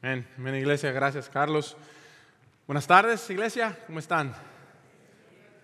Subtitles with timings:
[0.00, 0.92] Amén, iglesia.
[0.92, 1.76] Gracias, Carlos.
[2.68, 3.76] Buenas tardes, iglesia.
[3.88, 4.32] ¿Cómo están?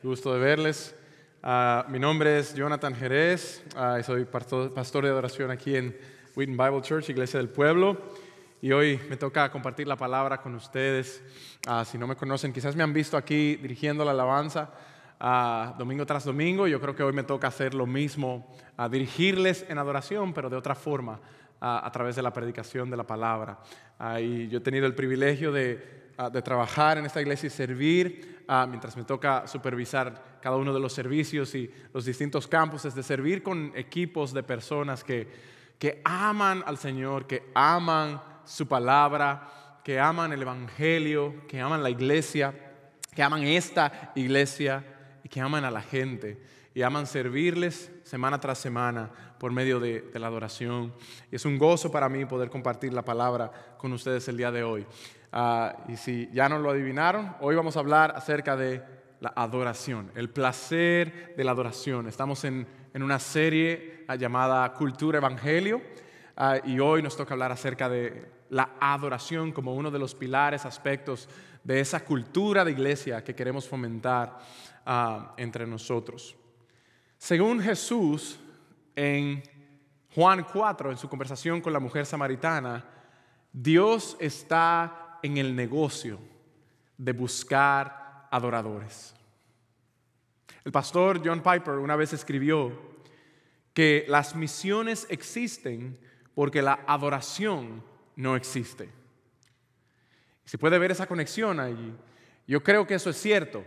[0.03, 0.93] Gusto de verles.
[1.41, 3.63] Ah, mi nombre es Jonathan Jerez.
[3.77, 5.97] Ah, soy pastor, de adoración aquí en
[6.35, 7.97] Wheaton Bible Church, Iglesia del Pueblo.
[8.61, 11.23] Y hoy me toca compartir la palabra con ustedes.
[11.69, 14.73] Ah, si no me conocen, quizás me han visto aquí dirigiendo la alabanza
[15.79, 16.67] domingo tras domingo.
[16.67, 18.53] Yo creo que hoy me toca hacer lo mismo,
[18.91, 21.21] dirigirles en adoración, pero de otra forma
[21.67, 23.59] a, través de la predicación de la palabra.
[24.21, 28.95] y yo he tenido el privilegio de, de trabajar en esta iglesia y servir mientras
[28.99, 33.73] me toca supervisar cada uno de los servicios y los distintos campos, de servir con
[33.75, 35.27] equipos de personas que,
[35.79, 41.89] que aman al Señor, que aman su palabra, que aman el Evangelio, que aman la
[41.89, 42.55] iglesia,
[43.15, 44.85] que aman esta iglesia
[45.23, 46.39] y que aman a la gente
[46.75, 50.93] y aman servirles semana tras semana por medio de, la adoración.
[51.31, 54.65] Y es un gozo para mí poder compartir la palabra con ustedes el día de
[54.65, 54.85] hoy.
[55.33, 58.83] Ah, y si ya no lo adivinaron, hoy vamos a hablar acerca de
[59.21, 62.09] la adoración, el placer de la adoración.
[62.09, 65.81] Estamos en, una serie ah, llamada Cultura Evangelio
[66.37, 70.65] ah, y hoy nos toca hablar acerca de la adoración como uno de los pilares,
[70.65, 71.29] aspectos
[71.63, 74.39] de esa cultura de iglesia que queremos fomentar
[75.39, 76.37] entre nosotros.
[77.19, 78.39] Según Jesús,
[78.97, 79.43] en
[80.15, 82.85] Juan 4, en su conversación con la mujer samaritana,
[83.53, 86.19] Dios está en el negocio
[86.99, 89.15] de buscar adoradores.
[90.65, 92.95] El pastor John Piper una vez escribió
[93.73, 95.99] que las misiones existen
[96.35, 97.83] porque la adoración
[98.17, 98.89] no existe.
[100.45, 101.93] Se puede ver esa conexión allí.
[102.47, 103.65] Yo creo que eso es cierto.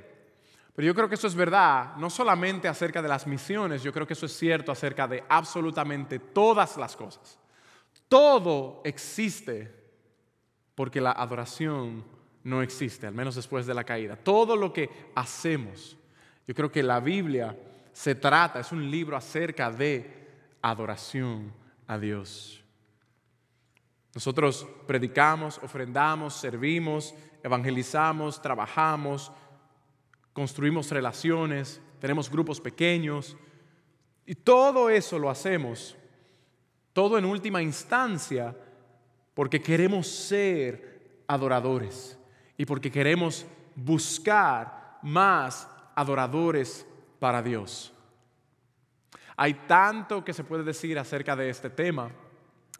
[0.77, 4.05] Pero yo creo que eso es verdad, no solamente acerca de las misiones, yo creo
[4.05, 7.39] que eso es cierto acerca de absolutamente todas las cosas.
[8.07, 9.73] Todo existe
[10.75, 12.05] porque la adoración
[12.43, 14.17] no existe, al menos después de la caída.
[14.17, 15.97] Todo lo que hacemos,
[16.47, 17.57] yo creo que la Biblia
[17.91, 20.27] se trata, es un libro acerca de
[20.61, 21.53] adoración
[21.87, 22.63] a Dios.
[24.13, 29.31] Nosotros predicamos, ofrendamos, servimos, evangelizamos, trabajamos,
[30.37, 33.35] construimos relaciones, tenemos grupos pequeños
[34.23, 35.97] y todo eso lo hacemos,
[36.93, 38.55] todo en última instancia,
[39.33, 42.19] porque queremos ser adoradores
[42.55, 46.85] y porque queremos buscar más adoradores
[47.17, 47.91] para Dios.
[49.37, 52.11] Hay tanto que se puede decir acerca de este tema.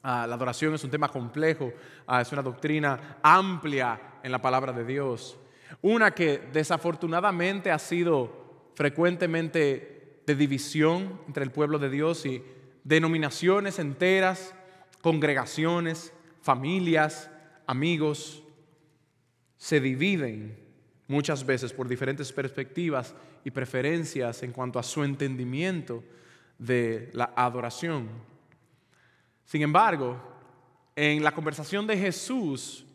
[0.04, 1.74] Ah, la adoración es un tema complejo,
[2.06, 5.40] ah, es una doctrina amplia en la palabra de Dios.
[5.82, 12.44] Una que desafortunadamente ha sido frecuentemente de división entre el pueblo de Dios y
[12.84, 14.54] denominaciones enteras,
[15.02, 17.30] congregaciones, familias,
[17.66, 18.44] amigos,
[19.58, 20.58] se dividen
[21.08, 26.04] muchas veces por diferentes perspectivas y preferencias en cuanto a su entendimiento
[26.58, 28.10] de la adoración.
[29.46, 30.22] Sin embargo,
[30.96, 32.87] en la conversación de Jesús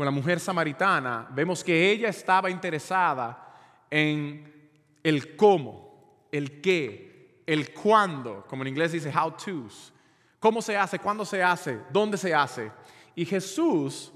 [0.00, 3.52] con la mujer samaritana, vemos que ella estaba interesada
[3.90, 4.70] en
[5.02, 9.92] el cómo, el qué, el cuándo, como en inglés dice how to's,
[10.38, 12.72] cómo se hace, cuándo se hace, dónde se hace.
[13.14, 14.10] Y Jesús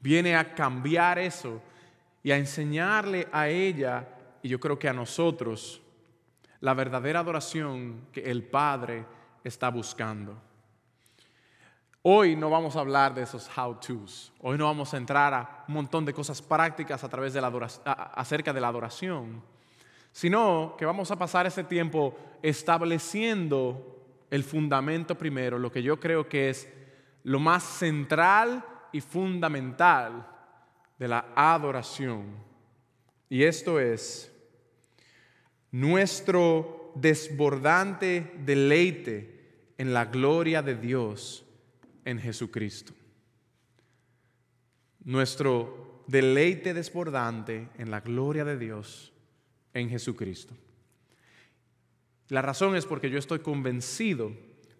[0.00, 1.62] viene a cambiar eso
[2.22, 4.06] y a enseñarle a ella,
[4.42, 5.80] y yo creo que a nosotros,
[6.60, 9.06] la verdadera adoración que el Padre
[9.44, 10.49] está buscando.
[12.02, 14.32] Hoy no vamos a hablar de esos how-tos.
[14.40, 17.48] Hoy no vamos a entrar a un montón de cosas prácticas a través de la
[18.14, 19.42] acerca de la adoración,
[20.10, 23.98] sino que vamos a pasar ese tiempo estableciendo
[24.30, 26.72] el fundamento primero, lo que yo creo que es
[27.24, 30.26] lo más central y fundamental
[30.98, 32.34] de la adoración.
[33.28, 34.34] Y esto es
[35.70, 41.44] nuestro desbordante deleite en la gloria de Dios
[42.04, 42.92] en Jesucristo.
[45.04, 49.12] Nuestro deleite desbordante en la gloria de Dios
[49.72, 50.54] en Jesucristo.
[52.28, 54.32] La razón es porque yo estoy convencido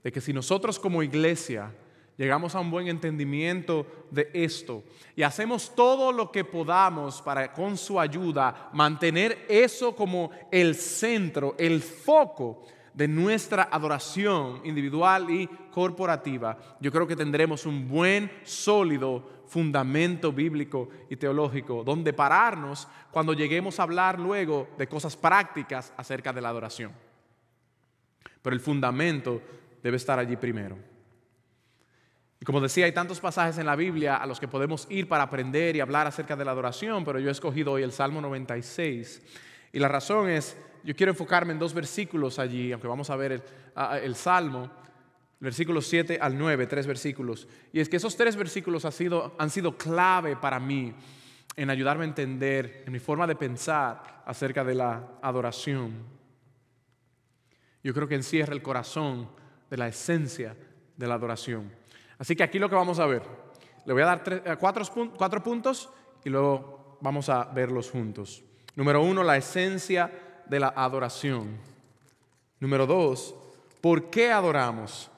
[0.03, 1.75] de que si nosotros como iglesia
[2.17, 4.85] llegamos a un buen entendimiento de esto
[5.17, 11.55] y hacemos todo lo que podamos para con su ayuda mantener eso como el centro,
[11.59, 19.41] el foco de nuestra adoración individual y corporativa, yo creo que tendremos un buen, sólido
[19.51, 26.33] fundamento bíblico y teológico donde pararnos cuando lleguemos a hablar luego de cosas prácticas acerca
[26.33, 26.93] de la adoración.
[28.43, 29.43] Pero el fundamento
[29.83, 30.79] debe estar allí primero.
[32.41, 35.25] Y como decía, hay tantos pasajes en la Biblia a los que podemos ir para
[35.25, 39.21] aprender y hablar acerca de la adoración, pero yo he escogido hoy el Salmo 96.
[39.73, 43.43] Y la razón es, yo quiero enfocarme en dos versículos allí, aunque vamos a ver
[44.03, 44.71] el, Salmo,
[45.38, 47.49] versículos 7 al 9, tres versículos.
[47.73, 50.94] Y es que esos tres versículos han sido, han sido clave para mí
[51.56, 55.94] en ayudarme a entender, en mi forma de pensar acerca de la adoración.
[57.82, 59.29] Yo creo que encierra el corazón
[59.69, 60.56] de la esencia
[60.97, 61.73] de la adoración.
[62.19, 63.23] Así que aquí lo que vamos a ver,
[63.87, 64.85] le voy a dar eh, cuatro,
[65.17, 65.88] cuatro puntos
[66.25, 68.44] y luego vamos a verlos juntos.
[68.77, 71.56] Número uno, la esencia de la adoración.
[72.58, 73.35] Número dos,
[73.81, 75.11] ¿por qué adoramos?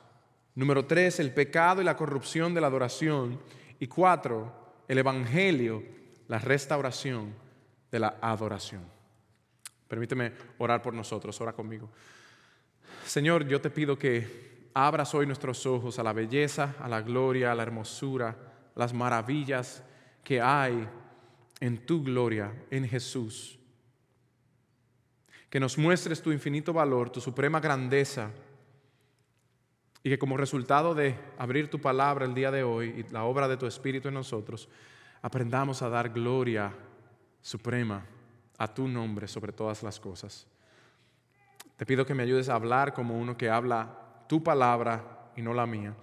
[0.54, 3.40] Número tres, el pecado y la corrupción de la adoración.
[3.80, 4.52] Y cuatro,
[4.86, 5.82] el evangelio,
[6.28, 7.34] la restauración
[7.90, 8.82] de la adoración.
[9.88, 11.88] Permíteme orar por nosotros, ora conmigo.
[13.06, 17.52] Señor, yo te pido que abras hoy nuestros ojos a la belleza, a la gloria,
[17.52, 18.36] a la hermosura,
[18.74, 19.82] las maravillas
[20.22, 20.88] que hay
[21.60, 23.58] en tu gloria, en Jesús.
[25.52, 28.30] Que nos muestres tu infinito valor, tu suprema grandeza,
[30.02, 33.46] y que como resultado de abrir tu palabra el día de hoy y la obra
[33.48, 34.66] de tu Espíritu en nosotros,
[35.20, 36.72] aprendamos a dar gloria
[37.42, 38.06] suprema
[38.56, 40.46] a tu nombre sobre todas las cosas.
[41.76, 45.52] Te pido que me ayudes a hablar como uno que habla tu palabra y no
[45.52, 45.94] la mía,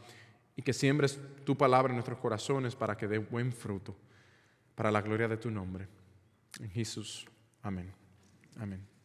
[0.55, 3.95] y que siembres tu palabra en nuestros corazones para que dé buen fruto,
[4.75, 5.87] para la gloria de tu nombre.
[6.59, 7.27] En Jesús,
[7.63, 7.91] amén.
[8.55, 8.98] Amén.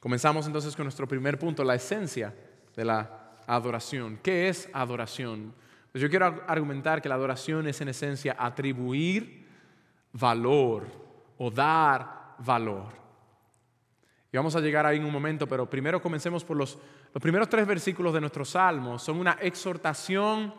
[0.00, 2.34] Comenzamos entonces con nuestro primer punto, la esencia
[2.74, 4.18] de la adoración.
[4.22, 5.54] ¿Qué es adoración?
[5.92, 9.46] Pues yo quiero argumentar que la adoración es en esencia atribuir
[10.12, 10.86] valor
[11.38, 13.06] o dar valor
[14.38, 16.78] vamos a llegar ahí en un momento, pero primero comencemos por los,
[17.12, 18.98] los primeros tres versículos de nuestro salmo.
[18.98, 20.54] Son una exhortación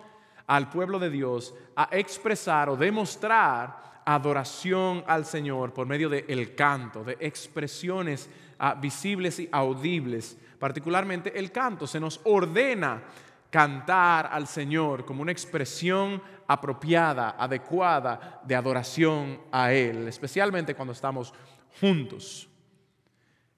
[0.47, 6.55] al pueblo de Dios a expresar o demostrar adoración al Señor por medio del el
[6.55, 10.37] canto, de expresiones ah, visibles y audibles.
[10.57, 13.03] Particularmente el canto se nos ordena
[13.49, 21.33] cantar al Señor como una expresión apropiada, adecuada de adoración a Él, especialmente cuando estamos
[21.79, 22.49] juntos.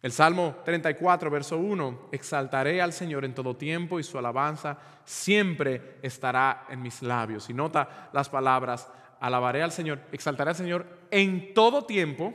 [0.02, 5.98] El Salmo 34, verso 1, exaltaré al Señor en todo tiempo y su alabanza siempre
[6.02, 7.50] estará en mis labios.
[7.50, 12.34] Y nota las palabras, alabaré al Señor, exaltaré al Señor en todo tiempo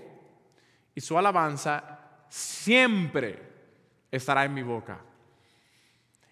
[0.95, 3.43] y su alabanza siempre
[4.11, 4.99] estará en mi boca.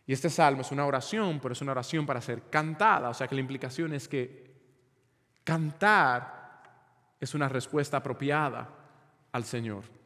[0.07, 3.09] Y este salmo es una oración, pero es una oración para ser cantada.
[3.09, 4.53] O sea que la implicación es que
[5.45, 6.63] cantar
[7.19, 8.69] es una respuesta apropiada
[9.31, 10.02] al Señor.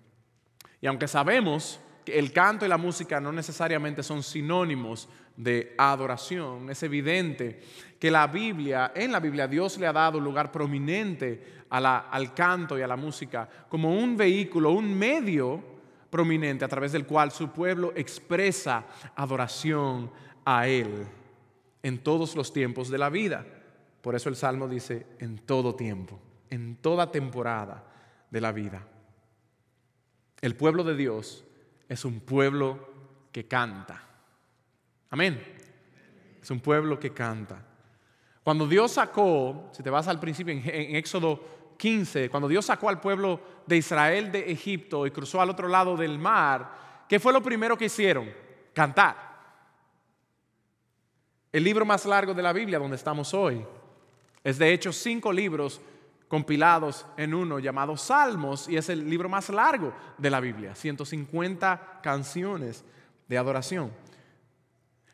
[0.80, 6.70] Y aunque sabemos que el canto y la música no necesariamente son sinónimos de adoración,
[6.70, 7.60] es evidente
[7.98, 12.78] que la Biblia, en la Biblia Dios le ha dado un lugar prominente al canto
[12.78, 15.62] y a la música como un vehículo, un medio
[16.10, 18.84] prominente a través del cual su pueblo expresa
[19.16, 20.10] adoración
[20.44, 21.06] a Él
[21.82, 23.44] en todos los tiempos de la vida.
[24.00, 26.20] Por eso el Salmo dice, en todo tiempo,
[26.50, 27.84] en toda temporada
[28.30, 28.86] de la vida.
[30.40, 31.44] El pueblo de Dios
[31.88, 32.88] es un pueblo
[33.32, 34.02] que canta.
[35.10, 35.42] Amén.
[36.42, 37.64] Es un pueblo que canta.
[38.42, 43.00] Cuando Dios sacó, si te vas al principio en, Éxodo 15, cuando Dios sacó al
[43.00, 47.42] pueblo de Israel de Egipto y cruzó al otro lado del mar, ¿qué fue lo
[47.42, 48.32] primero que hicieron?
[48.72, 49.16] Cantar.
[51.50, 53.64] El libro más largo de la Biblia donde estamos hoy
[54.44, 55.80] es de hecho cinco libros
[56.28, 62.00] compilados en uno llamado Salmos y es el libro más largo de la Biblia, 150
[62.02, 62.84] canciones
[63.28, 63.92] de adoración.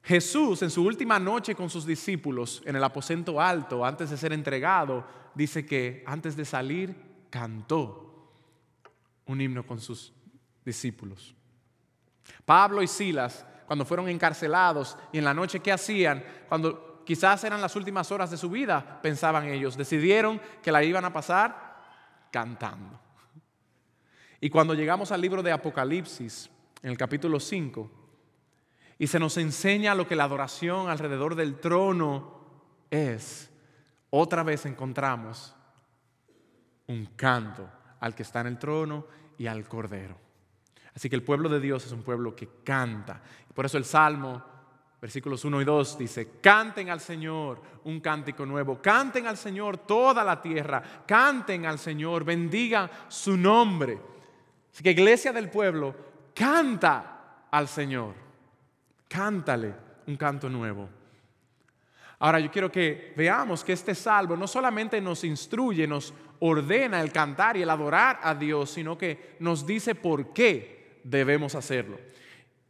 [0.03, 4.33] Jesús en su última noche con sus discípulos en el aposento alto, antes de ser
[4.33, 6.95] entregado, dice que antes de salir
[7.31, 8.33] cantó
[9.27, 10.13] un himno con sus
[10.65, 11.35] discípulos.
[12.45, 16.25] Pablo y Silas, cuando fueron encarcelados y en la noche, ¿qué hacían?
[16.49, 19.77] Cuando quizás eran las últimas horas de su vida, pensaban ellos.
[19.77, 21.81] Decidieron que la iban a pasar
[22.31, 22.99] cantando.
[24.41, 26.51] Y cuando llegamos al libro de Apocalipsis,
[26.83, 27.91] en el capítulo 5,
[28.99, 32.41] y se nos enseña lo que la adoración alrededor del trono
[32.91, 33.51] es,
[34.11, 35.55] otra vez encontramos
[36.89, 37.69] un canto
[38.01, 39.07] al que está en el trono
[39.39, 40.17] y al cordero.
[40.95, 43.23] Así que el pueblo de Dios es un pueblo que canta.
[43.55, 44.52] Por eso el Salmo
[45.03, 50.23] Versículos 1 y 2 dice, canten al Señor un cántico nuevo, canten al Señor toda
[50.23, 53.99] la tierra, canten al Señor, bendiga su nombre.
[54.73, 55.93] Así que iglesia del pueblo,
[56.33, 58.15] canta al Señor,
[59.09, 59.75] cántale
[60.07, 60.89] un canto nuevo.
[62.21, 67.11] Ahora yo quiero que veamos que este salvo no solamente nos instruye, nos ordena el
[67.11, 71.99] cantar y el adorar a Dios, sino que nos dice por qué debemos hacerlo.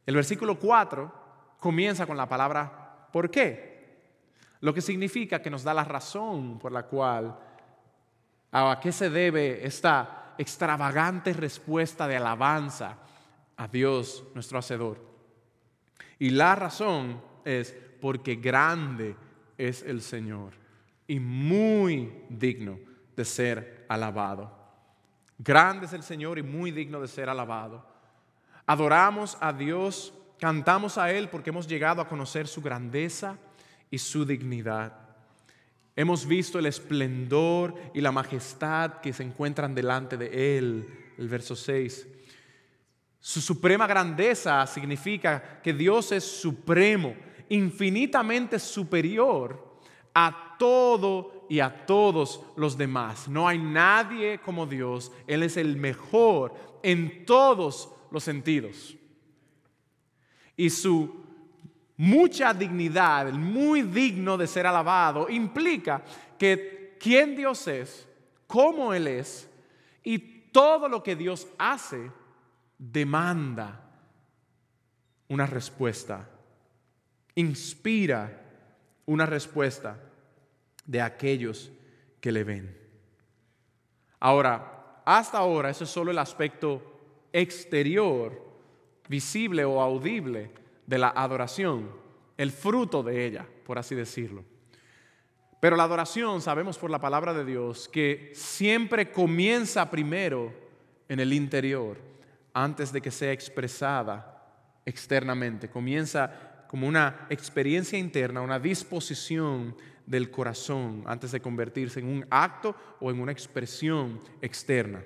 [0.07, 1.22] El versículo 4
[1.62, 3.73] comienza con la palabra ¿por qué?
[4.61, 7.38] Lo que significa que nos da la razón por la cual,
[8.50, 12.97] a qué se debe esta extravagante respuesta de alabanza
[13.57, 14.99] a Dios nuestro Hacedor.
[16.19, 19.14] Y la razón es porque grande
[19.57, 20.54] es el Señor
[21.07, 22.78] y muy digno
[23.14, 24.50] de ser alabado.
[25.38, 27.87] Grande es el Señor y muy digno de ser alabado.
[28.66, 33.38] Adoramos a Dios, cantamos a Él porque hemos llegado a conocer su grandeza
[33.92, 34.92] y su dignidad.
[35.94, 40.88] Hemos visto el esplendor y la majestad que se encuentran delante de Él.
[41.16, 42.08] El verso 6.
[43.20, 47.14] Su suprema grandeza significa que Dios es supremo
[47.49, 49.78] infinitamente superior
[50.12, 53.28] a todo y a todos los demás.
[53.28, 55.12] No hay nadie como Dios.
[55.28, 58.96] Él es el mejor en todos los sentidos.
[60.56, 61.23] Y su
[61.97, 66.02] mucha dignidad, muy digno de ser alabado, implica
[66.38, 68.09] que quién Dios es,
[68.47, 69.49] cómo Él es
[70.02, 72.11] y todo lo que Dios hace
[72.78, 73.80] demanda
[75.28, 76.28] una respuesta
[77.35, 78.40] inspira
[79.06, 79.99] una respuesta
[80.85, 81.71] de aquellos
[82.21, 82.78] que le ven.
[84.21, 88.41] Ahora, hasta ahora ese es solo el aspecto exterior,
[89.12, 90.50] visible o audible
[90.87, 91.90] de la adoración,
[92.38, 94.42] el fruto de ella, por así decirlo.
[95.61, 100.50] Pero la adoración, sabemos por la palabra de Dios, que siempre comienza primero
[101.11, 101.99] en el interior,
[102.54, 104.49] antes de que sea expresada
[104.87, 105.69] externamente.
[105.69, 109.76] Comienza como una experiencia interna, una disposición
[110.07, 115.04] del corazón antes de convertirse en un acto o en una expresión externa.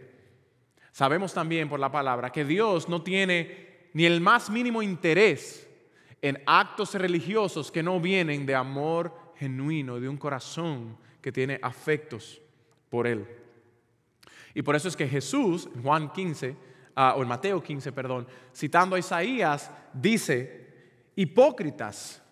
[0.92, 3.65] Sabemos también por la palabra que Dios no tiene
[3.96, 5.66] ni el más mínimo interés
[6.20, 12.42] en actos religiosos que no vienen de amor genuino, de un corazón que tiene afectos
[12.90, 13.26] por Él.
[14.52, 16.54] Y por eso es que Jesús, en Juan 15,
[16.94, 20.66] ah, o en Mateo 15, perdón, citando a Isaías, dice,
[21.16, 22.22] Hipócritas,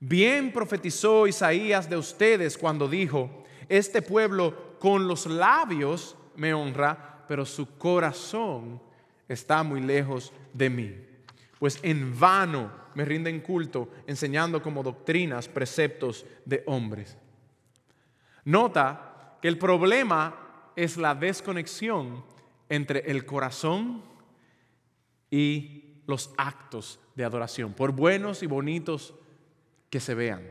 [0.00, 7.44] bien profetizó Isaías de ustedes cuando dijo, este pueblo con los labios me honra, pero
[7.44, 8.80] su corazón
[9.32, 10.94] está muy lejos de mí.
[11.58, 17.16] Pues en vano me rinden culto enseñando como doctrinas preceptos de hombres.
[18.44, 22.24] Nota que el problema es la desconexión
[22.68, 24.02] entre el corazón
[25.30, 29.14] y los actos de adoración, por buenos y bonitos
[29.90, 30.42] que se vean.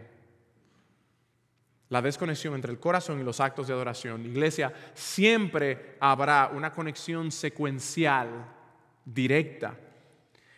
[1.89, 4.25] La desconexión entre el corazón y los actos de adoración.
[4.25, 8.29] Iglesia, siempre habrá una conexión secuencial,
[9.05, 9.77] directa,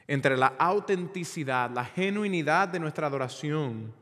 [0.08, 3.94] entre la autenticidad, la genuinidad de nuestra adoración,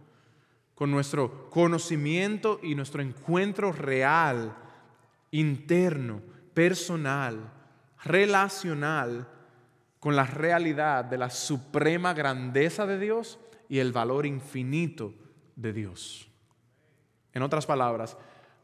[0.76, 4.56] con nuestro conocimiento y nuestro encuentro real,
[5.30, 6.22] interno,
[6.54, 7.52] personal,
[8.04, 9.28] relacional
[10.00, 15.14] con la realidad de la suprema grandeza de Dios y el valor infinito
[15.56, 16.28] de Dios.
[17.34, 18.18] En otras palabras,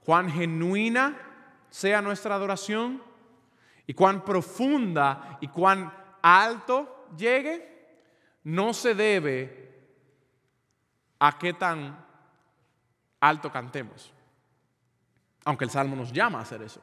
[0.03, 1.15] cuán genuina
[1.69, 3.03] sea nuestra adoración
[3.87, 5.91] y cuán profunda y cuán
[6.21, 7.77] alto llegue,
[8.43, 9.67] no se debe
[11.19, 12.05] a qué tan
[13.21, 14.11] alto cantemos,
[15.45, 16.81] aunque el Salmo nos llama a hacer eso,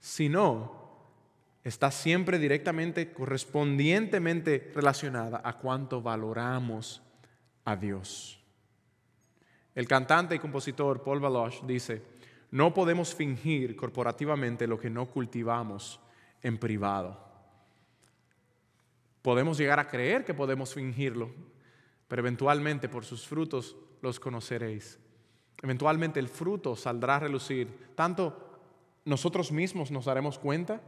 [0.00, 0.88] sino
[1.62, 7.00] está siempre directamente, correspondientemente relacionada a cuánto valoramos
[7.64, 8.40] a Dios.
[9.74, 12.02] El cantante y compositor Paul Baloch dice,
[12.50, 16.00] no podemos fingir corporativamente lo que no cultivamos
[16.42, 17.18] en privado.
[19.22, 21.30] Podemos llegar a creer que podemos fingirlo,
[22.06, 24.98] pero eventualmente por sus frutos los conoceréis.
[25.62, 27.92] Eventualmente el fruto saldrá a relucir.
[27.94, 28.60] Tanto
[29.04, 30.80] nosotros mismos nos daremos cuenta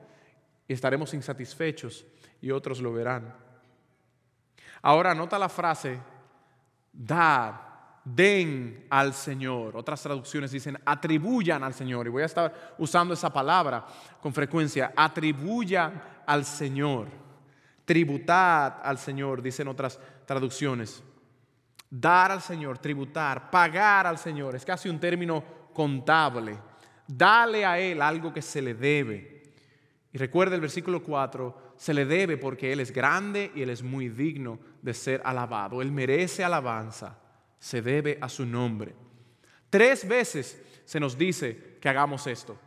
[0.68, 2.06] y estaremos insatisfechos
[2.40, 3.34] y otros lo verán.
[4.82, 5.98] Ahora nota la frase,
[6.92, 7.69] dad,
[8.04, 9.76] den al Señor.
[9.76, 12.06] Otras traducciones dicen, atribuyan al Señor.
[12.06, 13.84] Y voy a estar usando esa palabra
[14.20, 17.08] con frecuencia, atribuyan al Señor.
[17.84, 21.02] Tributad al Señor, dicen otras traducciones.
[21.88, 24.54] Dar al Señor, tributar, pagar al Señor.
[24.54, 25.42] Es casi un término
[25.72, 26.56] contable.
[27.06, 29.40] Dale a Él algo que se le debe.
[30.12, 33.82] Y recuerda el versículo 4, se le debe porque Él es grande y Él es
[33.82, 35.82] muy digno de ser alabado.
[35.82, 37.16] Él merece alabanza,
[37.60, 38.94] se debe a su nombre.
[39.68, 42.58] Tres veces se nos dice que hagamos esto.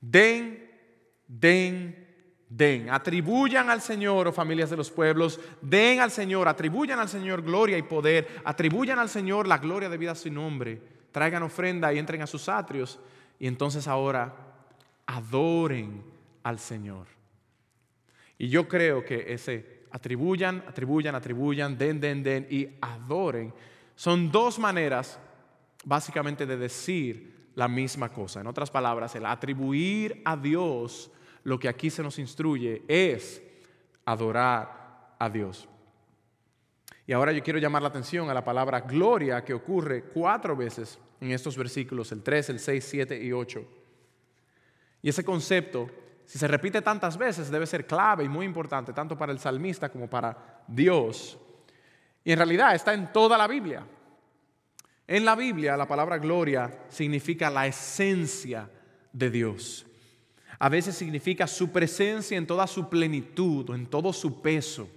[0.00, 0.70] Den,
[1.26, 2.06] den,
[2.48, 2.90] den.
[2.90, 7.78] Atribuyan al Señor, oh familias de los pueblos, den al Señor, atribuyan al Señor gloria
[7.78, 10.82] y poder, atribuyan al Señor la gloria debida a su nombre,
[11.12, 13.00] traigan ofrenda y entren a sus atrios.
[13.38, 14.34] Y entonces ahora
[15.06, 16.02] adoren
[16.42, 17.06] al Señor.
[18.36, 23.54] Y yo creo que ese atribuyan, atribuyan, atribuyan, den, den, den y adoren
[23.94, 25.18] son dos maneras
[25.84, 28.40] básicamente de decir la misma cosa.
[28.40, 31.10] En otras palabras, el atribuir a Dios
[31.44, 33.42] lo que aquí se nos instruye es
[34.04, 35.68] adorar a Dios.
[37.06, 40.98] Y ahora yo quiero llamar la atención a la palabra gloria que ocurre cuatro veces
[41.20, 43.64] en estos versículos, el 3, el 6, 7 y 8.
[45.02, 45.86] Y ese concepto,
[46.24, 49.90] si se repite tantas veces, debe ser clave y muy importante, tanto para el salmista
[49.90, 51.38] como para Dios.
[52.24, 53.86] Y en realidad está en toda la Biblia.
[55.06, 58.70] En la Biblia la palabra gloria significa la esencia
[59.12, 59.86] de Dios.
[60.58, 64.88] A veces significa su presencia en toda su plenitud, en todo su peso.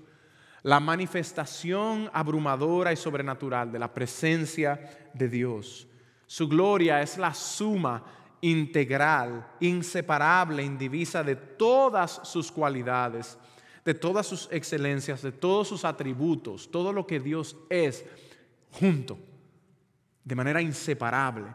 [0.64, 5.88] La manifestación abrumadora y sobrenatural de la presencia de Dios.
[6.26, 8.04] Su gloria es la suma
[8.42, 13.38] integral, inseparable, indivisa de todas sus cualidades,
[13.88, 18.04] de todas sus excelencias, de todos sus atributos, todo lo que Dios es
[18.70, 19.18] junto,
[20.26, 21.46] de manera inseparable.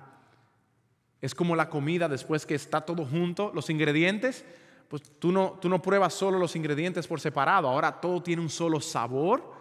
[1.21, 4.47] Es como la comida después que está todo junto, los ingredientes,
[4.89, 8.49] pues tú no, tú no pruebas solo los ingredientes por separado, ahora todo tiene un
[8.49, 9.53] solo sabor,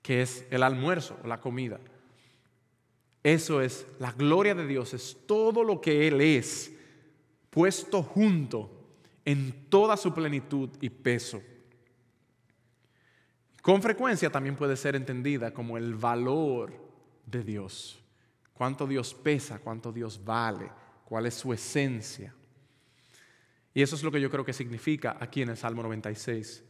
[0.00, 1.78] que es el almuerzo la comida.
[3.22, 6.72] Eso es la gloria de Dios, es todo lo que Él es,
[7.50, 8.81] puesto junto
[9.24, 11.42] en toda su plenitud y peso.
[13.60, 16.72] Con frecuencia también puede ser entendida como el valor
[17.26, 18.02] de Dios
[18.62, 20.70] cuánto Dios pesa, cuánto Dios vale,
[21.04, 22.32] cuál es su esencia.
[23.74, 26.62] Y eso es lo que yo creo que significa aquí en el Salmo 96.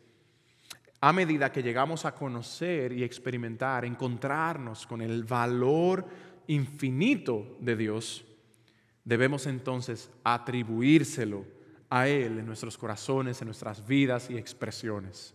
[1.02, 6.06] A medida que llegamos a conocer y experimentar, encontrarnos con el valor
[6.46, 8.24] infinito de Dios,
[9.04, 11.44] debemos entonces atribuírselo
[11.94, 15.34] a Él en nuestros corazones, en nuestras vidas y expresiones.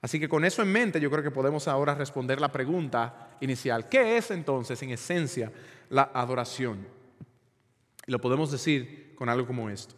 [0.00, 3.88] Así que con eso en mente yo creo que podemos ahora responder la pregunta inicial.
[3.88, 5.50] ¿Qué es entonces en esencia
[5.90, 6.86] la adoración?
[8.06, 9.96] Y lo podemos decir con algo como esto.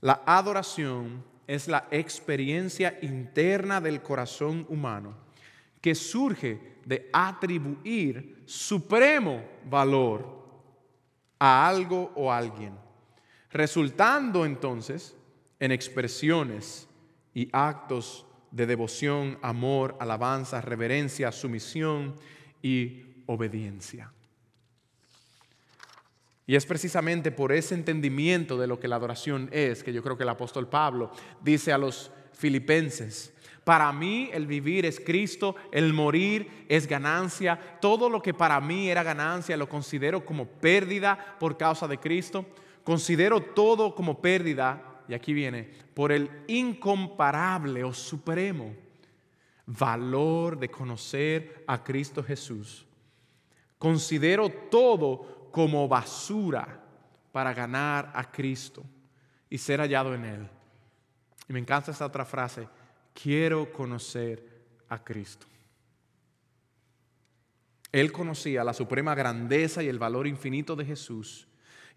[0.00, 5.14] La adoración es la experiencia interna del corazón humano
[5.82, 10.40] que surge de atribuir supremo valor
[11.38, 12.72] a algo o a alguien,
[13.50, 15.16] resultando entonces
[15.58, 16.88] en expresiones
[17.34, 22.14] y actos de devoción, amor, alabanza, reverencia, sumisión
[22.62, 24.12] y obediencia.
[26.46, 30.16] Y es precisamente por ese entendimiento de lo que la adoración es que yo creo
[30.16, 33.32] que el apóstol Pablo dice a los filipenses,
[33.62, 38.90] para mí el vivir es Cristo, el morir es ganancia, todo lo que para mí
[38.90, 42.46] era ganancia lo considero como pérdida por causa de Cristo,
[42.84, 48.76] considero todo como pérdida y aquí viene, por el incomparable o supremo
[49.66, 52.86] valor de conocer a Cristo Jesús.
[53.76, 56.80] Considero todo como basura
[57.32, 58.84] para ganar a Cristo
[59.48, 60.48] y ser hallado en Él.
[61.48, 62.68] Y me encanta esta otra frase,
[63.12, 64.46] quiero conocer
[64.88, 65.46] a Cristo.
[67.90, 71.48] Él conocía la suprema grandeza y el valor infinito de Jesús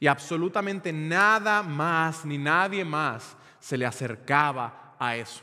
[0.04, 5.42] y absolutamente nada más ni nadie más se le acercaba a eso.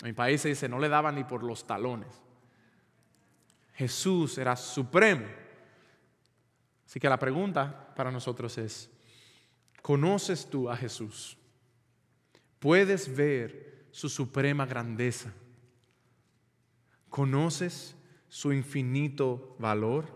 [0.00, 2.22] En mi país se dice, no le daban ni por los talones.
[3.74, 5.26] Jesús era supremo.
[6.86, 8.88] Así que la pregunta para nosotros es,
[9.82, 11.36] ¿conoces tú a Jesús?
[12.60, 15.32] ¿Puedes ver su suprema grandeza?
[17.10, 17.96] ¿Conoces
[18.28, 20.06] su infinito valor?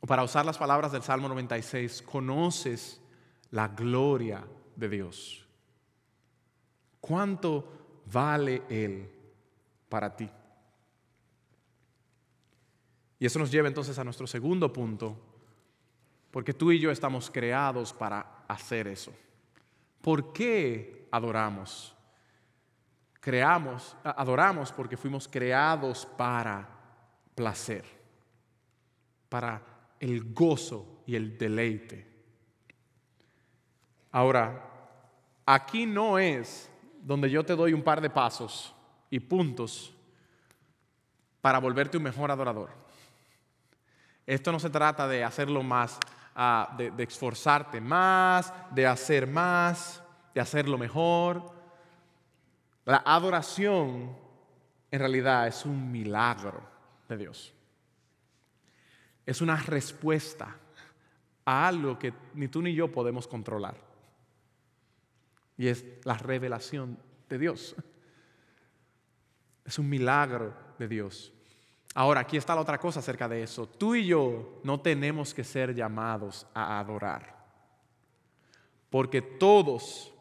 [0.00, 3.00] O para usar las palabras del Salmo 96, conoces
[3.50, 5.46] la gloria de Dios.
[7.00, 9.10] ¿Cuánto vale Él
[9.88, 10.28] para ti?
[13.18, 15.16] Y eso nos lleva entonces a nuestro segundo punto,
[16.30, 19.12] porque tú y yo estamos creados para hacer eso.
[20.02, 21.94] ¿Por qué adoramos?
[23.20, 26.68] Creamos, adoramos porque fuimos creados para
[27.34, 27.84] placer,
[29.28, 32.06] para el gozo y el deleite.
[34.12, 34.62] Ahora,
[35.44, 36.70] aquí no es
[37.02, 38.74] donde yo te doy un par de pasos
[39.10, 39.94] y puntos
[41.40, 42.70] para volverte un mejor adorador.
[44.26, 45.98] Esto no se trata de hacerlo más,
[46.34, 50.02] ah, de, de esforzarte más, de hacer más,
[50.34, 51.54] de hacerlo mejor.
[52.84, 54.16] La adoración
[54.90, 56.62] en realidad es un milagro
[57.08, 57.55] de Dios.
[59.26, 60.56] Es una respuesta
[61.44, 63.76] a algo que ni tú ni yo podemos controlar.
[65.58, 67.74] Y es la revelación de Dios.
[69.64, 71.32] Es un milagro de Dios.
[71.94, 73.66] Ahora, aquí está la otra cosa acerca de eso.
[73.66, 77.34] Tú y yo no tenemos que ser llamados a adorar.
[78.90, 80.12] Porque todos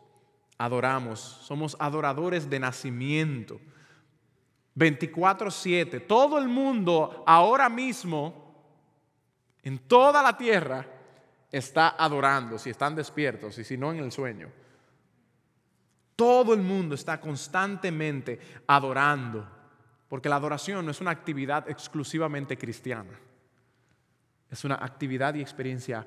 [0.57, 3.59] adoramos, somos adoradores de nacimiento.
[4.75, 8.44] 24/7, todo el mundo ahora mismo,
[9.65, 10.85] en toda la tierra,
[11.51, 14.49] está adorando, si están despiertos y si no en el sueño.
[16.15, 19.49] Todo el mundo está constantemente adorando,
[20.07, 23.19] porque la adoración no es una actividad exclusivamente cristiana,
[24.49, 26.05] es una actividad y experiencia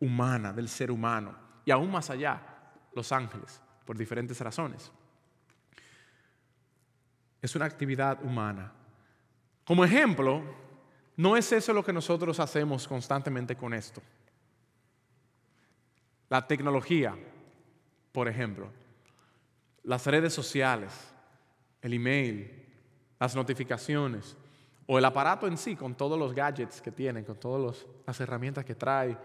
[0.00, 2.42] humana del ser humano, y aún más allá,
[2.94, 4.92] los ángeles, por diferentes razones.
[7.40, 8.70] Es una actividad humana.
[9.64, 10.42] Como ejemplo,
[11.18, 14.00] no es eso lo que nosotros hacemos constantemente con esto.
[16.30, 17.14] La tecnología,
[18.10, 18.70] por ejemplo
[19.88, 20.92] las redes sociales,
[21.80, 22.66] el email,
[23.18, 24.36] las notificaciones
[24.86, 28.66] o el aparato en sí con todos los gadgets que tiene, con todas las herramientas
[28.66, 29.16] que trae.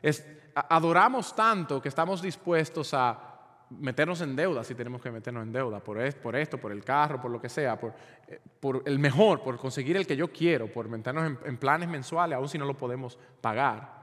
[0.00, 3.31] Es, adoramos tanto que estamos dispuestos a
[3.80, 7.30] meternos en deuda si tenemos que meternos en deuda por, esto, por el carro, por
[7.30, 7.94] lo que sea, por,
[8.28, 11.88] eh, por, el mejor, por conseguir el que yo quiero, por meternos en, en planes
[11.88, 14.02] mensuales, aun si no lo podemos pagar.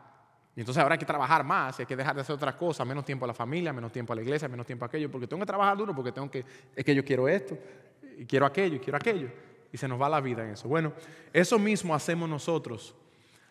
[0.55, 3.05] Y entonces ahora hay que trabajar más, hay que dejar de hacer otras cosas, menos
[3.05, 5.39] tiempo a la familia, menos tiempo a la iglesia, menos tiempo a aquello, porque tengo
[5.39, 6.43] que trabajar duro, porque tengo que,
[6.75, 7.57] es que yo quiero esto,
[8.17, 9.29] y quiero aquello, y quiero aquello.
[9.71, 10.67] Y se nos va la vida en eso.
[10.67, 10.91] Bueno,
[11.31, 12.93] eso mismo hacemos nosotros,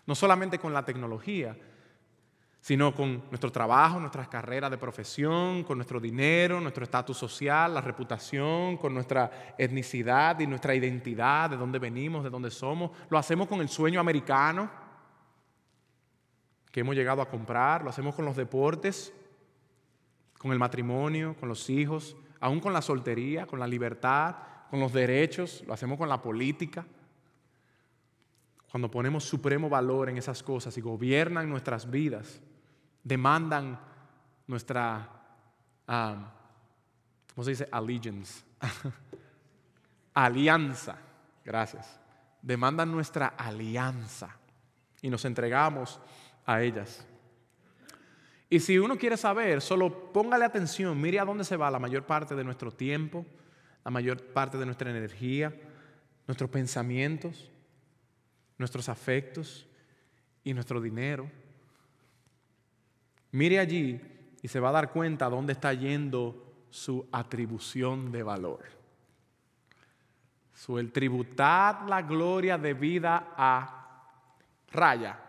[0.04, 1.56] no solamente con la tecnología,
[2.60, 7.80] sino con nuestro trabajo, nuestras carreras de profesión, con nuestro dinero, nuestro estatus social, la
[7.80, 12.90] reputación, con nuestra etnicidad y nuestra identidad, de dónde venimos, de dónde somos.
[13.08, 14.70] Lo hacemos con el sueño americano
[16.70, 19.12] que hemos llegado a comprar, lo hacemos con los deportes,
[20.36, 24.36] con el matrimonio, con los hijos, aún con la soltería, con la libertad,
[24.70, 26.86] con los derechos, lo hacemos con la política.
[28.70, 32.42] Cuando ponemos supremo valor en esas cosas y gobiernan nuestras vidas,
[33.02, 33.78] demandan
[34.46, 35.08] nuestra,
[35.86, 36.32] ah,
[37.34, 37.68] ¿cómo se dice?
[37.70, 38.42] Allegiance.
[40.14, 40.96] alianza.
[41.44, 42.00] Gracias.
[42.42, 44.36] Demandan nuestra alianza
[45.00, 46.00] y nos entregamos
[46.46, 47.06] a ellas.
[48.50, 52.06] Y si uno quiere saber, solo póngale atención, mire a dónde se va la mayor
[52.06, 53.26] parte de nuestro tiempo,
[53.84, 55.54] la mayor parte de nuestra energía,
[56.26, 57.50] nuestros pensamientos,
[58.56, 59.66] nuestros afectos
[60.44, 61.30] y nuestro dinero.
[63.32, 64.00] Mire allí
[64.42, 68.64] y se va a dar cuenta dónde está yendo su atribución de valor.
[70.54, 73.74] Su el tributar la gloria de vida a
[74.72, 75.28] raya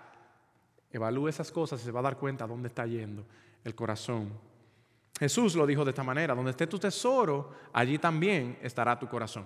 [0.92, 3.26] Evalúe esas cosas y se va a dar cuenta dónde está yendo
[3.64, 4.34] el corazón.
[5.20, 9.46] Jesús lo dijo de esta manera, donde esté tu tesoro, allí también estará tu corazón.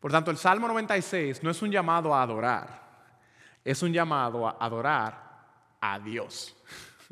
[0.00, 2.82] Por tanto, el Salmo 96 no es un llamado a adorar,
[3.64, 6.56] es un llamado a adorar a Dios.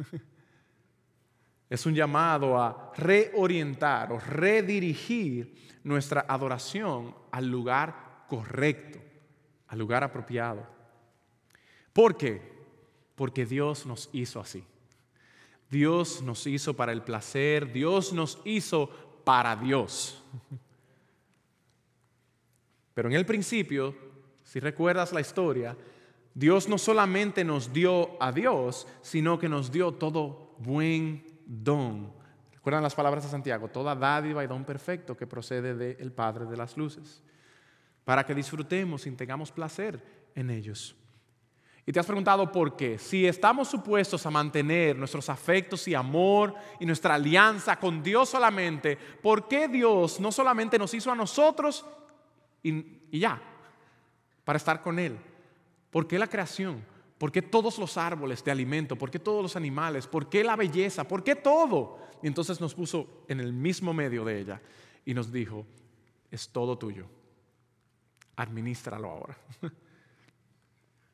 [1.71, 8.99] es un llamado a reorientar o redirigir nuestra adoración al lugar correcto,
[9.69, 10.67] al lugar apropiado.
[11.93, 12.41] ¿Por qué?
[13.15, 14.65] Porque Dios nos hizo así.
[15.71, 18.89] Dios nos hizo para el placer, Dios nos hizo
[19.25, 20.23] para Dios.
[22.95, 23.95] Pero en el principio,
[24.43, 25.77] si recuerdas la historia,
[26.35, 32.13] Dios no solamente nos dio a Dios, sino que nos dio todo buen don.
[32.53, 33.69] ¿Recuerdan las palabras de Santiago?
[33.69, 37.23] Toda dádiva y don perfecto que procede del Padre de las Luces,
[38.05, 40.03] para que disfrutemos y tengamos placer
[40.35, 40.95] en ellos.
[41.87, 42.99] Y te has preguntado por qué.
[42.99, 48.97] Si estamos supuestos a mantener nuestros afectos y amor y nuestra alianza con Dios solamente,
[48.97, 51.85] ¿por qué Dios no solamente nos hizo a nosotros
[52.63, 53.41] y, ya,
[54.45, 55.19] para estar con Él?
[55.91, 56.85] ¿Por qué la creación?
[57.19, 58.97] ¿Por qué todos los árboles de alimento?
[58.97, 60.07] ¿Por qué todos los animales?
[60.07, 61.05] ¿Por qué la belleza?
[61.05, 61.99] ¿Por qué todo?
[62.23, 64.61] Y entonces nos puso en el mismo medio de ella
[65.05, 65.67] y nos dijo,
[66.31, 67.07] es todo tuyo.
[68.37, 69.37] Administralo ahora.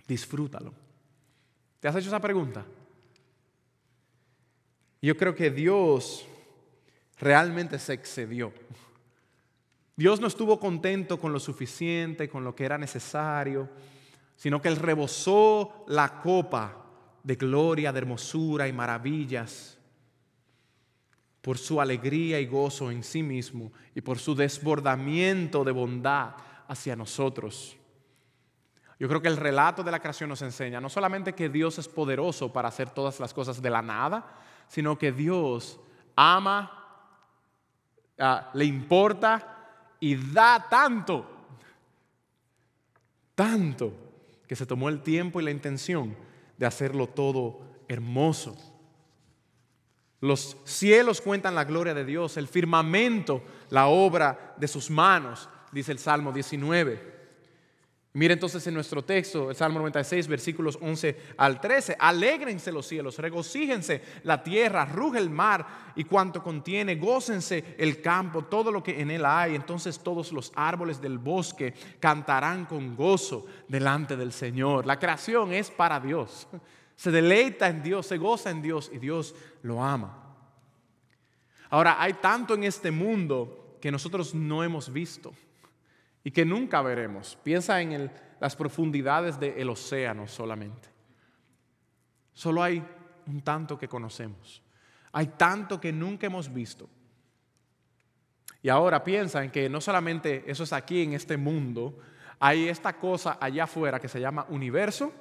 [0.07, 0.73] disfrútalo.
[1.81, 2.65] ¿Te has hecho esa pregunta?
[5.03, 6.27] Yo creo que Dios
[7.19, 8.53] realmente se excedió
[9.97, 13.67] Dios no estuvo contento con lo suficiente, con lo que era necesario,
[14.37, 16.85] sino que Él rebosó la copa
[17.23, 19.77] de gloria, de hermosura y maravillas
[21.41, 26.35] por su alegría y gozo en sí mismo y por su desbordamiento de bondad
[26.69, 27.77] hacia nosotros.
[28.99, 31.89] Yo creo que el relato de la creación nos enseña no solamente que Dios es
[31.89, 34.27] poderoso para hacer todas las cosas de la nada,
[34.69, 35.79] sino que Dios
[36.15, 37.11] ama,
[38.19, 39.69] ah, le importa
[40.01, 41.27] y da tanto,
[43.35, 44.06] tanto,
[44.47, 46.17] que se tomó el tiempo y la intención
[46.57, 48.57] de hacerlo todo hermoso.
[50.21, 55.93] Los cielos cuentan la gloria de Dios, el firmamento, la obra de sus manos, dice
[55.93, 57.16] el Salmo 19.
[58.17, 61.99] Mire entonces en nuestro texto, el Salmo 96, versículos 11 al 13.
[61.99, 68.47] Alégrense los cielos, regocíjense la tierra, ruge el mar y cuanto contiene, gócense el campo,
[68.47, 69.55] todo lo que en él hay.
[69.55, 74.87] Entonces todos los árboles del bosque cantarán con gozo delante del Señor.
[74.87, 76.49] La creación es para Dios.
[76.95, 80.39] Se deleita en Dios, se goza en Dios y Dios lo ama.
[81.69, 85.35] Ahora, hay tanto en este mundo que nosotros no hemos visto
[86.27, 87.39] y que nunca veremos.
[87.41, 88.11] Piensa en
[88.41, 90.89] las profundidades del océano solamente.
[92.33, 92.85] Solo hay
[93.29, 94.61] un tanto que conocemos.
[95.13, 96.91] Hay tanto que nunca hemos visto.
[98.61, 101.97] Y ahora piensa en que no solamente eso es aquí en este mundo,
[102.41, 105.13] hay esta cosa allá afuera que se llama universo,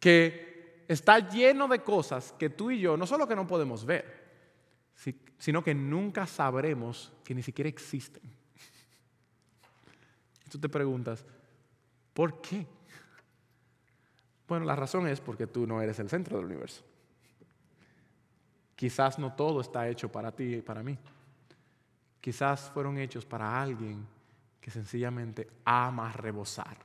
[0.00, 4.32] que está lleno de cosas que tú y yo no solo que no podemos ver,
[5.38, 8.41] sino que nunca sabremos que ni siquiera existen.
[10.52, 11.24] Tú te preguntas,
[12.12, 12.66] ¿por qué?
[14.46, 16.84] Bueno, la razón es porque tú no eres el centro del universo.
[18.76, 20.98] Quizás no todo está hecho para ti y para mí.
[22.20, 24.06] Quizás fueron hechos para alguien
[24.60, 26.76] que sencillamente ama rebosar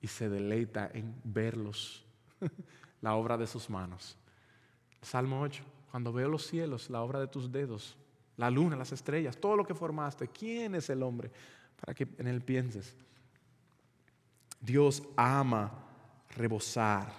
[0.00, 2.06] y se deleita en verlos,
[3.00, 4.16] la obra de sus manos.
[5.02, 7.96] Salmo 8, cuando veo los cielos, la obra de tus dedos,
[8.36, 11.32] la luna, las estrellas, todo lo que formaste, ¿quién es el hombre
[11.80, 12.94] para que en él pienses.
[14.60, 15.72] Dios ama
[16.36, 17.12] rebosar.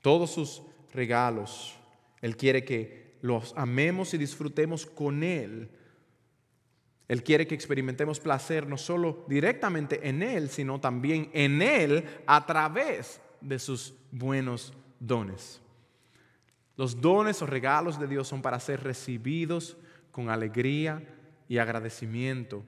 [0.00, 1.74] Todos sus regalos,
[2.20, 5.70] Él quiere que los amemos y disfrutemos con Él.
[7.08, 12.44] Él quiere que experimentemos placer no solo directamente en Él, sino también en Él a
[12.44, 15.60] través de sus buenos dones.
[16.76, 19.76] Los dones o regalos de Dios son para ser recibidos
[20.10, 21.02] con alegría,
[21.48, 22.64] y agradecimiento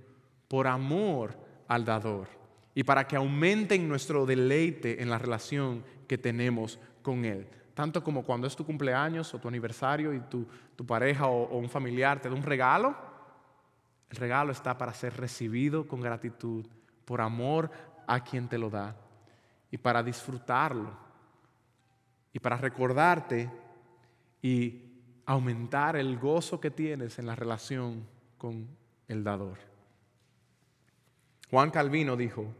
[0.49, 1.37] por amor
[1.69, 2.29] al dador
[2.75, 7.49] y para que aumenten nuestro deleite en la relación que tenemos con Él.
[7.75, 10.47] Tanto como cuando es tu cumpleaños o tu aniversario y tu,
[10.87, 12.95] pareja o, o un familiar te da un regalo,
[14.11, 16.67] el regalo está para ser recibido con gratitud
[17.05, 17.71] por amor
[18.07, 18.95] a quien te lo da
[19.71, 20.91] y para disfrutarlo
[22.33, 23.51] y para recordarte
[24.43, 24.83] y
[25.25, 28.07] aumentar el gozo que tienes en la relación
[28.39, 28.69] con
[29.09, 29.59] el dador.
[31.51, 32.53] Juan Calvino dijo,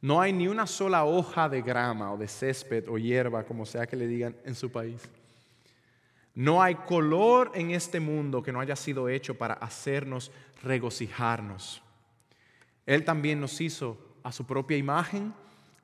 [0.00, 3.86] no hay ni una sola hoja de grama o de césped o hierba, como sea
[3.86, 5.08] que le digan en su país.
[6.34, 11.82] No hay color en este mundo que no haya sido hecho para hacernos regocijarnos.
[12.86, 15.34] Él también nos hizo a su propia imagen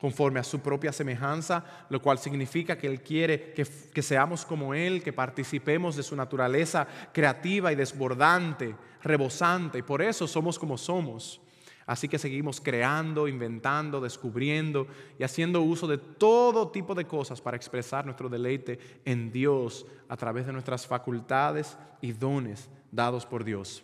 [0.00, 5.02] conforme a su propia semejanza, lo cual significa que Él quiere que, seamos como Él,
[5.02, 11.40] que participemos de su naturaleza creativa y desbordante, rebosante, y por eso somos como somos.
[11.84, 14.86] Así que seguimos creando, inventando, descubriendo
[15.18, 20.16] y haciendo uso de todo tipo de cosas para expresar nuestro deleite en Dios a
[20.16, 23.82] través de nuestras facultades y dones dados por Dios.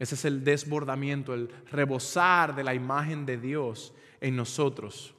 [0.00, 5.14] Ese es el desbordamiento, el rebosar de la imagen de Dios en nosotros.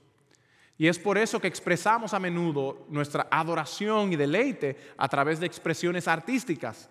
[0.82, 5.46] Y es por eso que expresamos a menudo nuestra adoración y deleite a través de
[5.46, 6.90] expresiones artísticas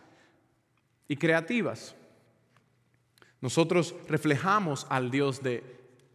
[1.08, 1.96] y creativas.
[3.40, 5.64] Nosotros reflejamos al Dios de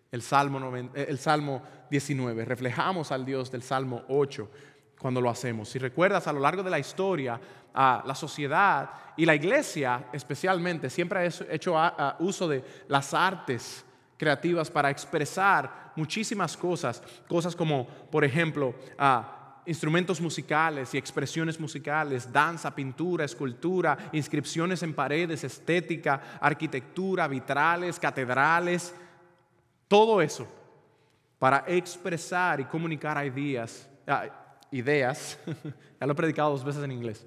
[0.10, 4.50] el Salmo, eh, el Salmo 19, reflejamos al Dios del Salmo 8
[4.98, 5.68] cuando lo hacemos.
[5.68, 7.42] Si recuerdas, a lo largo de la historia,
[7.74, 11.76] la sociedad y la iglesia especialmente siempre ha hecho
[12.20, 13.85] uso de las artes
[14.18, 22.32] creativas para expresar muchísimas cosas, cosas como, por ejemplo, ah, instrumentos musicales y expresiones musicales,
[22.32, 28.94] danza, pintura, escultura, inscripciones en paredes, estética, arquitectura, vitrales, catedrales,
[29.88, 30.48] todo eso
[31.40, 34.26] para expresar y comunicar ideas, ah,
[34.72, 35.38] ideas,
[36.00, 37.26] ya lo he predicado dos veces en inglés,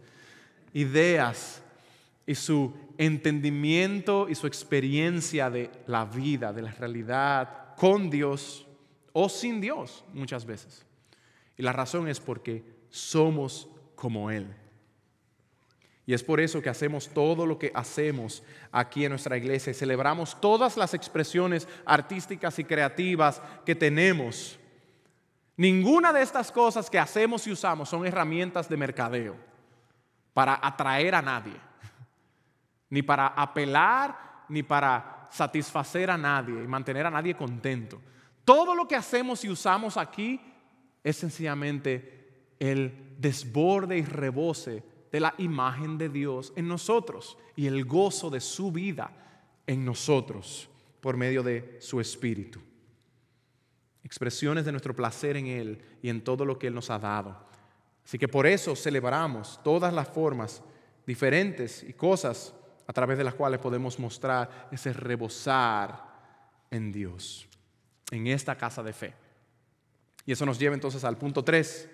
[0.73, 1.63] ideas
[2.29, 8.67] y su entendimiento y su experiencia de la vida, de la realidad con Dios
[9.15, 10.85] o sin Dios muchas veces.
[11.57, 14.55] Y la razón es porque somos como Él.
[16.05, 19.75] Y es por eso que hacemos todo lo que hacemos aquí en nuestra iglesia y
[19.75, 24.59] celebramos todas las expresiones artísticas y creativas que tenemos.
[25.57, 29.35] Ninguna de estas cosas que hacemos y usamos son herramientas de mercadeo
[30.35, 31.68] para atraer a nadie
[32.91, 38.01] ni para apelar, ni para satisfacer a nadie y mantener a nadie contento.
[38.45, 40.41] Todo lo que hacemos y usamos aquí
[41.05, 47.85] es sencillamente el desborde y rebose de la imagen de Dios en nosotros y el
[47.85, 49.11] gozo de su vida
[49.67, 50.69] en nosotros
[51.01, 52.61] por medio de su Espíritu.
[54.03, 57.47] Expresiones de nuestro placer en Él y en todo lo que Él nos ha dado.
[58.05, 60.63] Así que por eso celebramos todas las formas
[61.07, 62.55] diferentes y cosas
[62.89, 66.03] a través de las cuales podemos mostrar ese rebosar
[66.71, 67.47] en Dios,
[68.11, 69.15] en esta casa de fe.
[70.25, 71.91] Y eso nos lleva entonces al punto 3.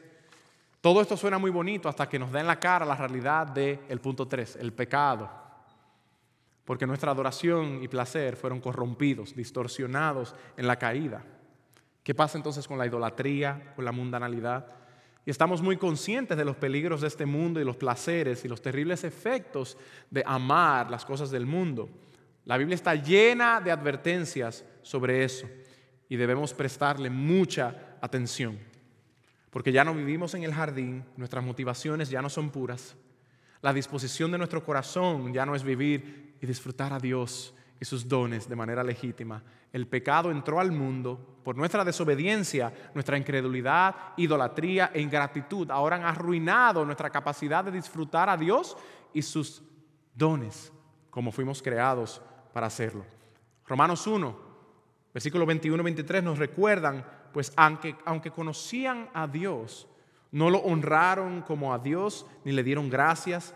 [0.80, 4.00] Todo esto suena muy bonito hasta que nos da en la cara la realidad del
[4.00, 5.28] punto 3, el pecado.
[6.64, 11.24] Porque nuestra adoración y placer fueron corrompidos, distorsionados en la caída.
[12.04, 14.66] ¿Qué pasa entonces con la idolatría, con la mundanalidad?
[15.26, 18.60] Y estamos muy conscientes de los peligros de este mundo y los placeres y los
[18.60, 19.78] terribles efectos
[20.10, 21.88] de amar las cosas del mundo.
[22.44, 25.48] La Biblia está llena de advertencias sobre eso
[26.08, 28.58] y debemos prestarle mucha atención.
[29.48, 32.94] Porque ya no vivimos en el jardín, nuestras motivaciones ya no son puras.
[33.62, 38.08] La disposición de nuestro corazón ya no es vivir y disfrutar a Dios y sus
[38.08, 39.42] dones de manera legítima.
[39.72, 45.70] El pecado entró al mundo por nuestra desobediencia, nuestra incredulidad, idolatría e ingratitud.
[45.70, 48.76] Ahora han arruinado nuestra capacidad de disfrutar a Dios
[49.12, 49.62] y sus
[50.14, 50.72] dones
[51.10, 52.20] como fuimos creados
[52.52, 53.04] para hacerlo.
[53.66, 54.36] Romanos 1,
[55.12, 59.88] versículos 21 y 23 nos recuerdan, pues aunque, aunque conocían a Dios,
[60.30, 63.54] no lo honraron como a Dios ni le dieron gracias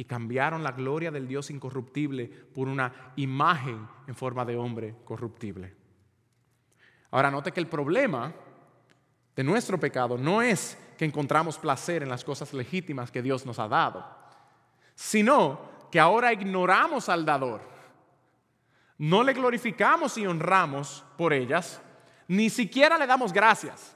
[0.00, 5.74] y cambiaron la gloria del Dios incorruptible por una imagen en forma de hombre corruptible.
[7.10, 8.32] Ahora note que el problema
[9.36, 13.58] de nuestro pecado no es que encontramos placer en las cosas legítimas que Dios nos
[13.58, 14.02] ha dado,
[14.94, 15.60] sino
[15.90, 17.60] que ahora ignoramos al dador.
[18.96, 21.78] No le glorificamos y honramos por ellas,
[22.26, 23.94] ni siquiera le damos gracias.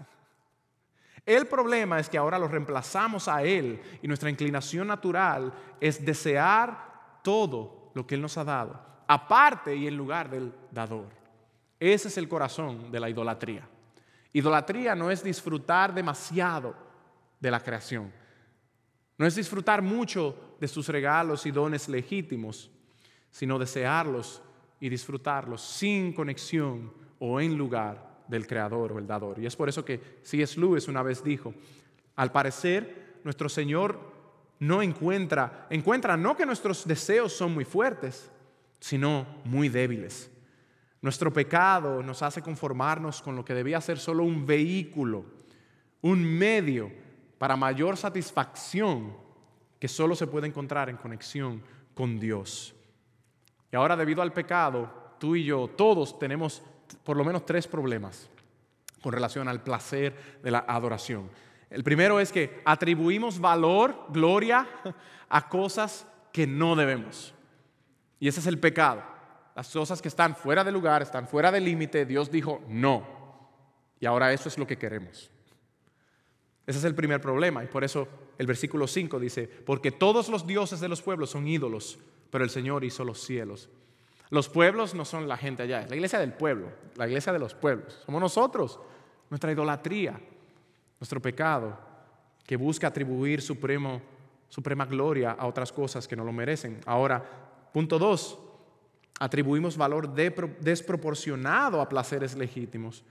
[1.26, 7.20] El problema es que ahora lo reemplazamos a Él y nuestra inclinación natural es desear
[7.22, 11.08] todo lo que Él nos ha dado, aparte y en lugar del dador.
[11.80, 13.66] Ese es el corazón de la idolatría.
[14.32, 16.74] Idolatría no es disfrutar demasiado
[17.40, 18.12] de la creación,
[19.16, 22.70] no es disfrutar mucho de sus regalos y dones legítimos,
[23.30, 24.42] sino desearlos
[24.80, 29.38] y disfrutarlos sin conexión o en lugar del creador o el dador.
[29.38, 30.58] Y es por eso que C.S.
[30.58, 31.54] Lewis una vez dijo,
[32.16, 33.98] al parecer nuestro Señor
[34.58, 38.30] no encuentra, encuentra no que nuestros deseos son muy fuertes,
[38.80, 40.30] sino muy débiles.
[41.00, 45.26] Nuestro pecado nos hace conformarnos con lo que debía ser solo un vehículo,
[46.00, 46.90] un medio
[47.38, 49.14] para mayor satisfacción
[49.78, 51.62] que solo se puede encontrar en conexión
[51.94, 52.74] con Dios.
[53.70, 56.62] Y ahora debido al pecado, tú y yo, todos tenemos
[57.02, 58.28] por lo menos tres problemas
[59.02, 61.30] con relación al placer de la adoración.
[61.70, 64.66] El primero es que atribuimos valor, gloria
[65.28, 67.34] a cosas que no debemos.
[68.20, 69.02] Y ese es el pecado.
[69.54, 73.06] Las cosas que están fuera de lugar, están fuera del límite, Dios dijo no.
[74.00, 75.30] Y ahora eso es lo que queremos.
[76.66, 77.62] Ese es el primer problema.
[77.62, 81.46] Y por eso el versículo 5 dice, porque todos los dioses de los pueblos son
[81.46, 81.98] ídolos,
[82.30, 83.68] pero el Señor hizo los cielos.
[84.34, 86.66] Los pueblos no son la gente allá, es la iglesia del pueblo,
[86.96, 88.02] la iglesia de los pueblos.
[88.04, 88.80] Somos nosotros,
[89.30, 90.20] nuestra idolatría,
[90.98, 91.78] nuestro pecado,
[92.44, 94.02] que busca atribuir supremo,
[94.48, 96.80] suprema gloria a otras cosas que no lo merecen.
[96.84, 97.24] Ahora,
[97.72, 98.36] punto dos,
[99.20, 103.04] atribuimos valor desproporcionado a placeres legítimos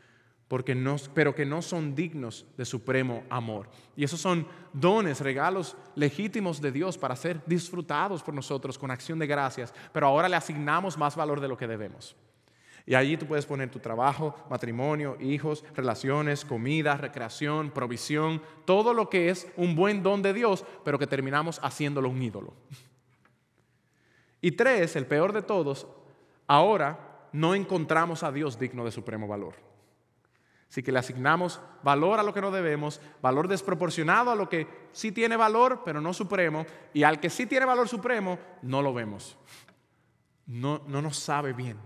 [0.54, 3.68] porque no, pero que no son dignos de supremo amor.
[3.96, 9.18] Y esos son dones, regalos legítimos de Dios para ser disfrutados por nosotros con acción
[9.18, 12.16] de gracias, pero ahora le asignamos más valor de lo que debemos.
[12.86, 19.10] Y allí tú puedes poner tu trabajo, matrimonio, hijos, relaciones, comida, recreación, provisión, todo lo
[19.10, 22.54] que es un buen don de Dios, pero que terminamos haciéndolo un ídolo.
[24.40, 25.88] Y tres, el peor de todos,
[26.46, 29.73] ahora no encontramos a Dios digno de supremo valor
[30.74, 34.68] Así que le asignamos valor a lo que no debemos, valor desproporcionado a lo que
[34.92, 36.66] sí tiene valor, pero no supremo,
[36.96, 39.38] y al que sí tiene valor supremo, no lo vemos.
[40.48, 41.78] No, no nos sabe bien.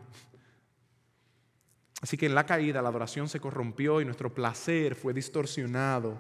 [2.02, 6.18] Así que en la caída la adoración se corrompió y nuestro placer fue distorsionado.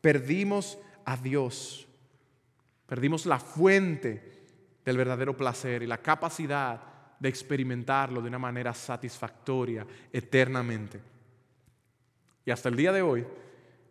[0.00, 1.86] Perdimos a Dios.
[2.88, 4.48] Perdimos la fuente
[4.84, 6.82] del verdadero placer y la capacidad
[7.20, 11.19] de experimentarlo de una manera satisfactoria eternamente.
[12.44, 13.26] Y hasta el día de hoy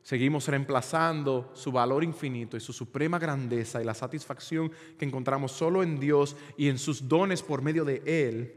[0.01, 5.83] seguimos reemplazando su valor infinito y su suprema grandeza y la satisfacción que encontramos solo
[5.83, 8.53] en Dios y en sus dones por medio de Él,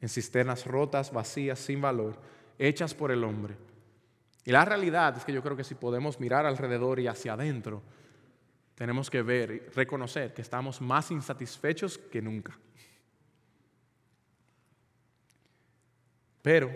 [0.00, 2.20] en cisternas rotas, vacías, sin valor,
[2.58, 3.56] hechas por el hombre.
[4.44, 7.82] Y la realidad es que yo creo que si podemos mirar alrededor y hacia adentro,
[8.76, 12.56] tenemos que ver y reconocer que estamos más insatisfechos que nunca.
[16.42, 16.70] Pero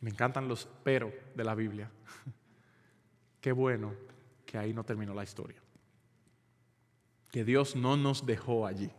[0.00, 1.90] me encantan los pero de la Biblia.
[3.40, 3.94] Qué bueno
[4.46, 5.60] que ahí no terminó la historia.
[7.30, 8.90] Que Dios no nos dejó allí.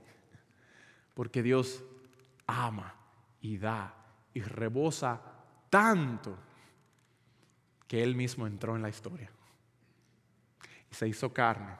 [1.14, 1.84] Porque Dios
[2.47, 2.95] ama
[3.41, 3.93] y da
[4.34, 5.22] y rebosa
[5.70, 6.38] tanto
[7.88, 9.32] que Él mismo entró en la historia.
[10.91, 11.76] Y se hizo carne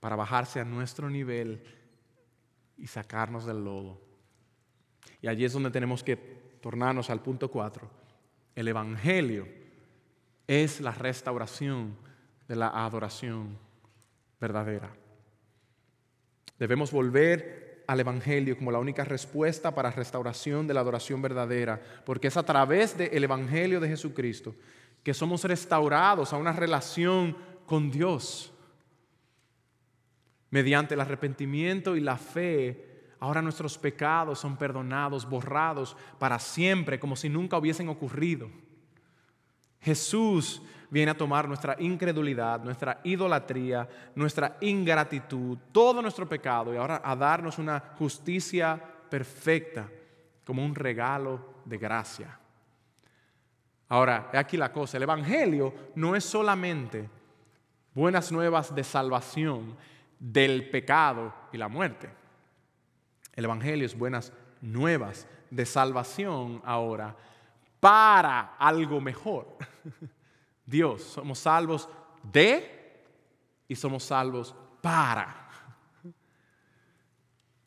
[0.00, 1.62] para bajarse a nuestro nivel
[2.78, 4.00] y sacarnos del lodo.
[5.20, 7.88] Y allí es donde tenemos que tornarnos al punto 4,
[8.54, 9.46] el Evangelio
[10.46, 11.96] es la restauración
[12.48, 13.56] de la adoración
[14.40, 14.90] verdadera.
[16.58, 22.28] Debemos volver al Evangelio como la única respuesta para restauración de la adoración verdadera, porque
[22.28, 24.54] es a través del Evangelio de Jesucristo
[25.02, 27.36] que somos restaurados a una relación
[27.66, 28.52] con Dios.
[30.50, 32.89] Mediante el arrepentimiento y la fe
[33.20, 38.48] Ahora nuestros pecados son perdonados, borrados para siempre, como si nunca hubiesen ocurrido.
[39.80, 47.02] Jesús viene a tomar nuestra incredulidad, nuestra idolatría, nuestra ingratitud, todo nuestro pecado y ahora
[47.04, 49.88] a darnos una justicia perfecta
[50.44, 52.38] como un regalo de gracia.
[53.88, 57.08] Ahora, aquí la cosa, el Evangelio no es solamente
[57.94, 59.76] buenas nuevas de salvación
[60.18, 62.19] del pecado y la muerte.
[63.40, 67.16] El Evangelio es buenas nuevas de salvación ahora
[67.80, 69.56] para algo mejor.
[70.66, 71.88] Dios, somos salvos
[72.22, 73.02] de
[73.66, 75.48] y somos salvos para.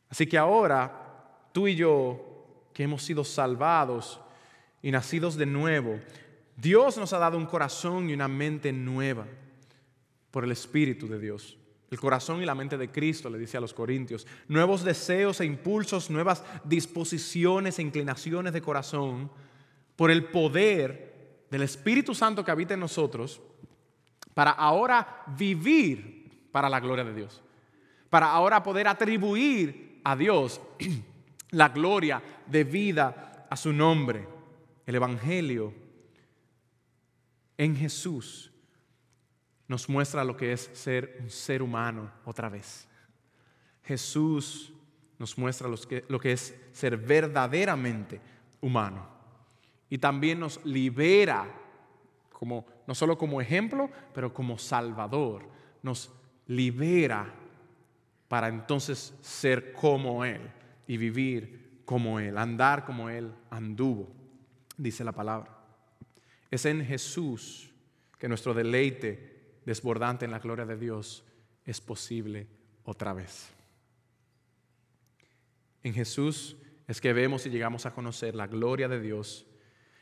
[0.09, 4.21] Así que ahora tú y yo, que hemos sido salvados
[4.79, 5.99] y nacidos de nuevo,
[6.55, 9.25] Dios nos ha dado un corazón y una mente nueva
[10.29, 11.57] por el Espíritu de Dios
[11.93, 15.45] el corazón y la mente de Cristo, le dice a los Corintios, nuevos deseos e
[15.45, 19.31] impulsos, nuevas disposiciones e inclinaciones de corazón,
[19.95, 23.41] por el poder del Espíritu Santo que habita en nosotros,
[24.33, 27.43] para ahora vivir para la gloria de Dios,
[28.09, 30.59] para ahora poder atribuir a Dios
[31.51, 34.27] la gloria de vida a su nombre.
[34.87, 35.73] El Evangelio
[37.55, 38.51] en Jesús
[39.67, 42.87] nos muestra lo que es ser un ser humano otra vez.
[43.83, 44.73] Jesús
[45.19, 48.19] nos muestra lo que, es ser verdaderamente
[48.61, 49.07] humano.
[49.89, 51.47] Y también nos libera,
[52.31, 55.47] como, no solo como ejemplo, pero como Salvador.
[55.81, 56.11] Nos
[56.47, 57.33] libera
[58.27, 60.41] para entonces ser como Él
[60.87, 64.11] y vivir como Él, andar como Él anduvo,
[64.77, 65.55] dice la palabra.
[66.49, 67.71] Es en Jesús
[68.17, 69.32] que nuestro deleite
[69.65, 71.23] desbordante en la gloria de Dios
[71.65, 72.47] es posible
[72.83, 73.49] otra vez.
[75.83, 76.55] En Jesús
[76.87, 79.45] es que vemos y llegamos a conocer la gloria de Dios.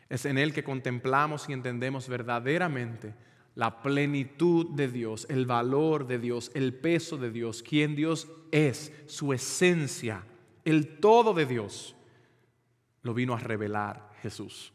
[0.10, 3.16] Es en Él que contemplamos y entendemos verdaderamente
[3.56, 8.94] la plenitud de Dios, el valor de Dios, el peso de Dios, quién Dios es,
[9.08, 10.24] su esencia,
[10.64, 11.96] el todo de Dios.
[13.04, 14.74] Lo vino a revelar Jesús.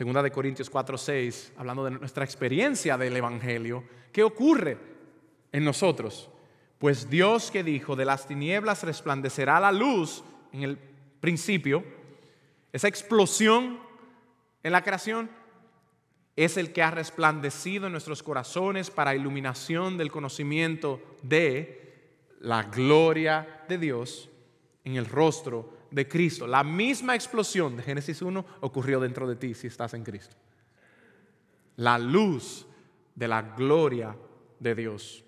[0.00, 4.78] Segunda de Corintios 4, 6, hablando de nuestra experiencia del Evangelio, ¿qué ocurre
[5.52, 6.30] en nosotros?
[6.78, 10.24] Pues Dios que dijo, de las tinieblas resplandecerá la luz
[10.54, 10.78] en el
[11.20, 11.84] principio,
[12.72, 13.78] esa explosión
[14.62, 15.28] en la creación,
[16.34, 22.08] es el que ha resplandecido en nuestros corazones para iluminación del conocimiento de
[22.40, 24.30] la gloria de Dios
[24.82, 26.46] en el rostro de Cristo.
[26.46, 30.36] La misma explosión de Génesis 1 ocurrió dentro de ti si estás en Cristo.
[31.76, 32.66] La luz
[33.14, 34.16] de la gloria
[34.58, 35.24] de Dios.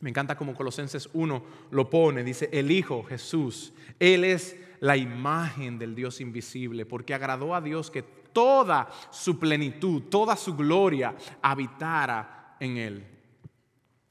[0.00, 5.78] Me encanta como Colosenses 1 lo pone, dice, el Hijo Jesús, Él es la imagen
[5.78, 12.56] del Dios invisible, porque agradó a Dios que toda su plenitud, toda su gloria habitara
[12.60, 13.06] en él.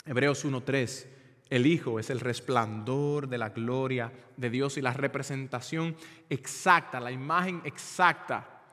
[0.04, 1.08] Hebreos 1.3,
[1.50, 5.96] el Hijo es el resplandor de la gloria de Dios y la representación
[6.30, 8.64] exacta, la imagen exacta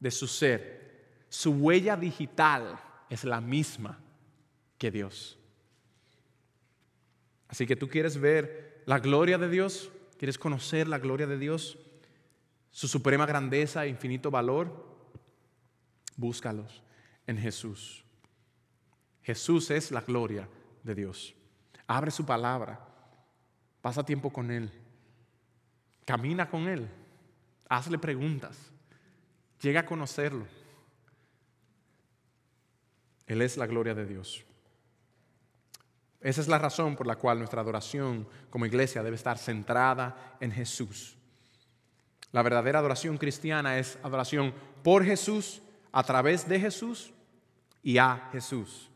[0.00, 1.24] de su ser.
[1.28, 4.00] Su huella digital es la misma
[4.76, 5.38] que Dios.
[7.48, 11.78] Así que tú quieres ver la gloria de Dios, quieres conocer la gloria de Dios,
[12.72, 14.84] su suprema grandeza e infinito valor,
[16.16, 16.82] búscalos
[17.26, 18.04] en Jesús.
[19.22, 20.48] Jesús es la gloria
[20.82, 21.35] de Dios.
[21.86, 22.80] Abre su palabra,
[23.80, 24.72] pasa tiempo con Él,
[26.04, 26.88] camina con Él,
[27.68, 28.58] hazle preguntas,
[29.60, 30.46] llega a conocerlo.
[33.26, 34.44] Él es la gloria de Dios.
[36.20, 40.50] Esa es la razón por la cual nuestra adoración como iglesia debe estar centrada en
[40.50, 41.16] Jesús.
[42.32, 45.62] La verdadera adoración cristiana es adoración por Jesús,
[45.92, 47.14] a través de Jesús
[47.82, 48.90] y a Jesús.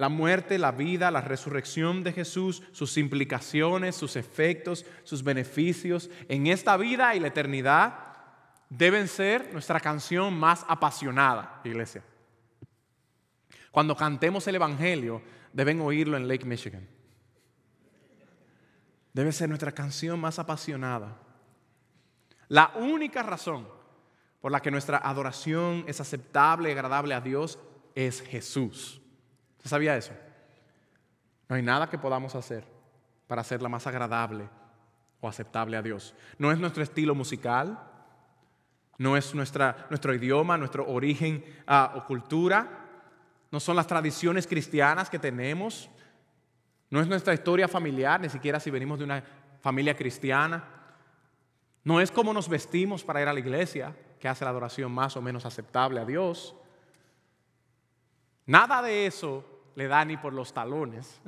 [0.00, 6.46] La muerte, la vida, la resurrección de Jesús, sus implicaciones, sus efectos, sus beneficios en
[6.46, 7.98] esta vida y la eternidad
[8.70, 12.02] deben ser nuestra canción más apasionada, iglesia.
[13.70, 15.20] Cuando cantemos el Evangelio,
[15.52, 16.88] deben oírlo en Lake Michigan.
[19.12, 21.18] Debe ser nuestra canción más apasionada.
[22.48, 23.68] La única razón
[24.40, 27.58] por la que nuestra adoración es aceptable y agradable a Dios
[27.94, 28.99] es Jesús.
[29.60, 30.12] ¿Usted sabía eso?
[31.50, 32.64] No hay nada que podamos hacer
[33.26, 34.48] para hacerla más agradable
[35.20, 36.14] o aceptable a Dios.
[36.38, 37.78] No es nuestro estilo musical,
[38.96, 42.86] no es nuestra, nuestro idioma, nuestro origen ah, o cultura,
[43.50, 45.90] no son las tradiciones cristianas que tenemos,
[46.88, 49.24] no es nuestra historia familiar, ni siquiera si venimos de una
[49.60, 50.64] familia cristiana,
[51.84, 55.16] no es cómo nos vestimos para ir a la iglesia, que hace la adoración más
[55.16, 56.54] o menos aceptable a Dios.
[58.46, 59.44] Nada de eso
[59.74, 61.20] le da ni por los talones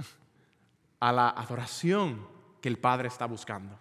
[1.00, 2.26] a la adoración
[2.60, 3.78] que el Padre está buscando.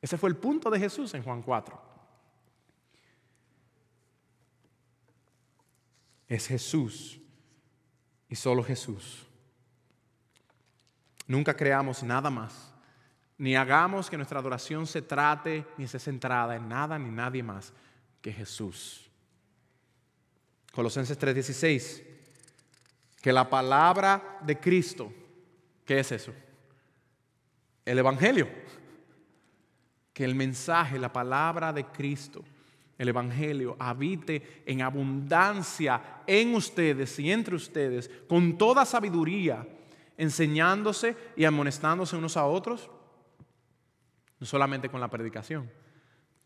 [0.00, 1.80] Ese fue el punto de Jesús en Juan 4.
[6.28, 7.20] Es Jesús
[8.28, 9.26] y solo Jesús.
[11.26, 12.72] Nunca creamos nada más,
[13.38, 17.72] ni hagamos que nuestra adoración se trate ni se centrada en nada ni nadie más
[18.20, 19.10] que Jesús.
[20.72, 22.15] Colosenses 3:16,
[23.26, 25.12] que la palabra de Cristo,
[25.84, 26.32] ¿qué es eso?
[27.84, 28.48] El Evangelio.
[30.12, 32.44] Que el mensaje, la palabra de Cristo,
[32.96, 39.66] el Evangelio, habite en abundancia en ustedes y entre ustedes, con toda sabiduría,
[40.16, 42.88] enseñándose y amonestándose unos a otros,
[44.38, 45.68] no solamente con la predicación,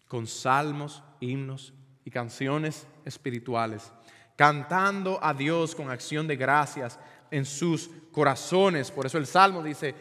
[0.09, 1.75] con salmos, himnos
[2.07, 3.93] y canciones espirituales
[4.41, 6.99] cantando a Dios con acción de gracias
[7.31, 8.91] en sus corazones.
[8.91, 9.95] Por eso el Salmo dice,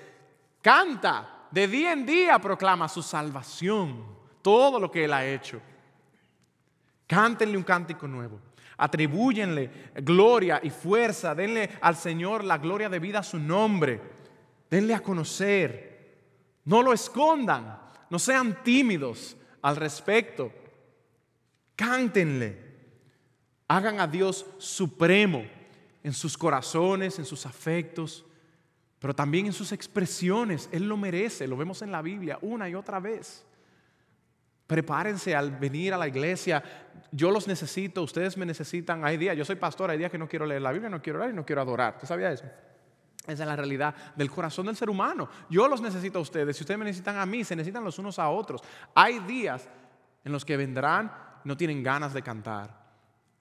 [0.61, 4.01] canta, de día en día proclama su salvación,
[4.41, 5.59] todo lo que Él ha hecho.
[7.05, 8.39] Cántenle un cántico nuevo.
[8.77, 11.35] Atribúyenle gloria y fuerza.
[11.35, 13.99] Denle al Señor la gloria de vida a su nombre.
[14.69, 16.15] Denle a conocer.
[16.63, 17.77] No lo escondan.
[18.09, 20.49] No sean tímidos al respecto.
[21.75, 22.68] Cántenle.
[23.69, 25.45] Hagan a Dios supremo
[26.03, 28.25] en sus corazones, en sus afectos,
[28.97, 30.67] pero también en sus expresiones.
[30.71, 33.45] Él lo merece, lo vemos en la Biblia una y otra vez.
[34.65, 36.63] Prepárense al venir a la iglesia.
[37.11, 39.05] Yo los necesito, ustedes me necesitan.
[39.05, 41.19] Hay días, yo soy pastor, hay días que no quiero leer la Biblia, no quiero
[41.19, 41.93] orar y no quiero adorar.
[41.93, 42.45] ¿Usted sabía eso?
[43.27, 45.29] Esa es la realidad del corazón del ser humano.
[45.47, 46.57] Yo los necesito a ustedes.
[46.57, 48.63] Si ustedes me necesitan a mí, se necesitan los unos a otros.
[48.95, 49.69] Hay días
[50.23, 51.13] en los que vendrán,
[51.43, 52.78] no tienen ganas de cantar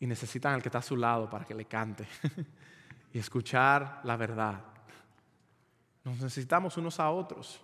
[0.00, 2.06] y necesitan al que está a su lado para que le cante
[3.12, 4.60] y escuchar la verdad.
[6.04, 7.60] Nos necesitamos unos a otros.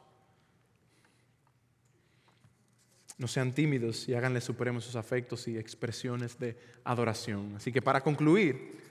[3.16, 7.54] No sean tímidos y háganle supremos sus afectos y expresiones de adoración.
[7.56, 8.82] Así que para concluir,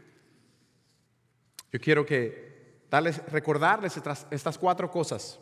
[1.71, 3.99] yo quiero que darles, recordarles
[4.31, 5.39] estas cuatro cosas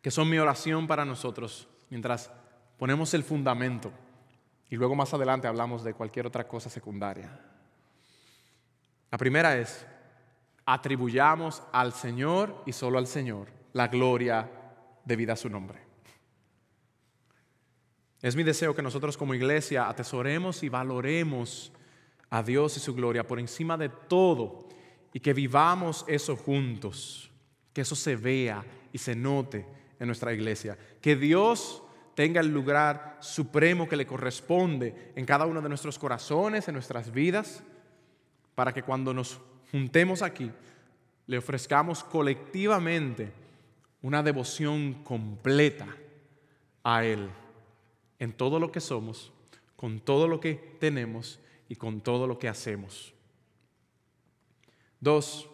[0.00, 2.30] que son mi oración para nosotros mientras
[2.78, 3.92] ponemos el fundamento
[4.74, 7.30] y luego más adelante hablamos de cualquier otra cosa secundaria.
[9.08, 9.86] La primera es,
[10.66, 14.50] atribuyamos al Señor y solo al Señor la gloria
[15.04, 15.78] debida a su nombre.
[18.20, 21.70] Es mi deseo que nosotros como iglesia atesoremos y valoremos
[22.28, 24.66] a Dios y su gloria por encima de todo
[25.12, 27.30] y que vivamos eso juntos,
[27.72, 29.64] que eso se vea y se note
[30.00, 30.76] en nuestra iglesia.
[31.00, 31.83] Que Dios
[32.14, 37.12] tenga el lugar supremo que le corresponde en cada uno de nuestros corazones, en nuestras
[37.12, 37.62] vidas,
[38.54, 39.40] para que cuando nos
[39.72, 40.50] juntemos aquí,
[41.26, 43.32] le ofrezcamos colectivamente
[44.02, 45.88] una devoción completa
[46.82, 47.30] a Él
[48.18, 49.32] en todo lo que somos,
[49.76, 53.12] con todo lo que tenemos y con todo lo que hacemos.
[55.00, 55.48] Dos,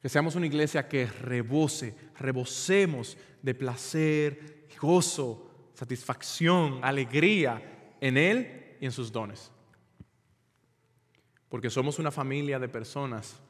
[0.00, 8.86] que seamos una iglesia que rebose, rebosemos de placer, gozo, satisfacción, alegría en Él y
[8.86, 9.50] en sus dones.
[11.48, 13.40] Porque somos una familia de personas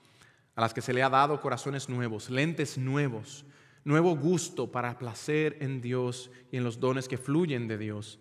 [0.54, 3.44] a las que se le ha dado corazones nuevos, lentes nuevos,
[3.84, 8.18] nuevo gusto para placer en Dios y en los dones que fluyen de Dios.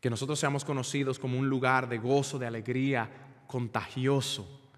[0.00, 3.10] Que nosotros seamos conocidos como un lugar de gozo, de alegría,
[3.46, 4.70] contagioso,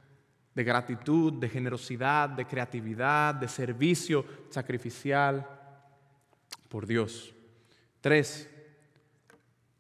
[0.55, 5.47] de gratitud, de generosidad, de creatividad, de servicio sacrificial
[6.68, 7.35] por Dios.
[8.01, 8.49] Tres,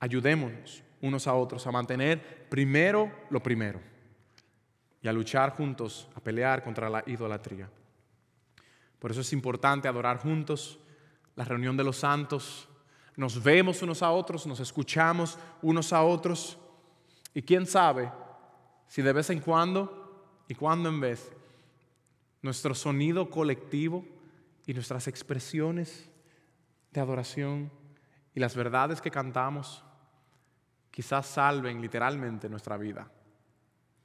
[0.00, 3.80] ayudémonos unos a otros a mantener primero lo primero
[5.00, 7.70] y a luchar juntos, a pelear contra la idolatría.
[8.98, 10.80] Por eso es importante adorar juntos,
[11.36, 12.68] la reunión de los santos,
[13.16, 16.58] nos vemos unos a otros, nos escuchamos unos a otros
[17.34, 18.10] y quién sabe
[18.86, 21.32] si de vez en cuando y cuando en vez
[22.42, 24.04] nuestro sonido colectivo
[24.66, 26.08] y nuestras expresiones
[26.92, 27.70] de adoración
[28.38, 29.82] y las verdades que cantamos
[30.92, 33.10] quizás salven literalmente nuestra vida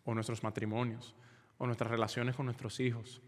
[0.06, 1.14] o nuestros matrimonios
[1.60, 3.22] o nuestras relaciones con nuestros hijos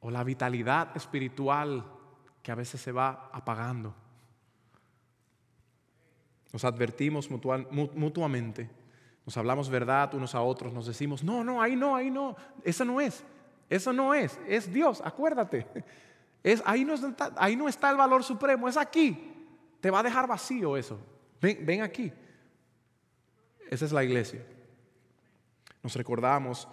[0.00, 1.86] o la vitalidad espiritual
[2.42, 3.94] que a veces se va apagando.
[6.52, 8.68] Nos advertimos mutuamente,
[9.24, 12.84] nos hablamos verdad unos a otros, nos decimos, no, no, ahí no, ahí no, eso
[12.84, 13.22] no es,
[13.70, 15.68] eso no es, es Dios, acuérdate.
[16.42, 16.94] Es, ahí, no
[17.36, 19.34] ahí no está el valor supremo, es aquí.
[19.80, 20.98] Te va a dejar vacío eso.
[21.40, 22.12] Ven, ven aquí.
[23.70, 24.44] Esa es la iglesia.
[25.82, 26.68] Nos recordamos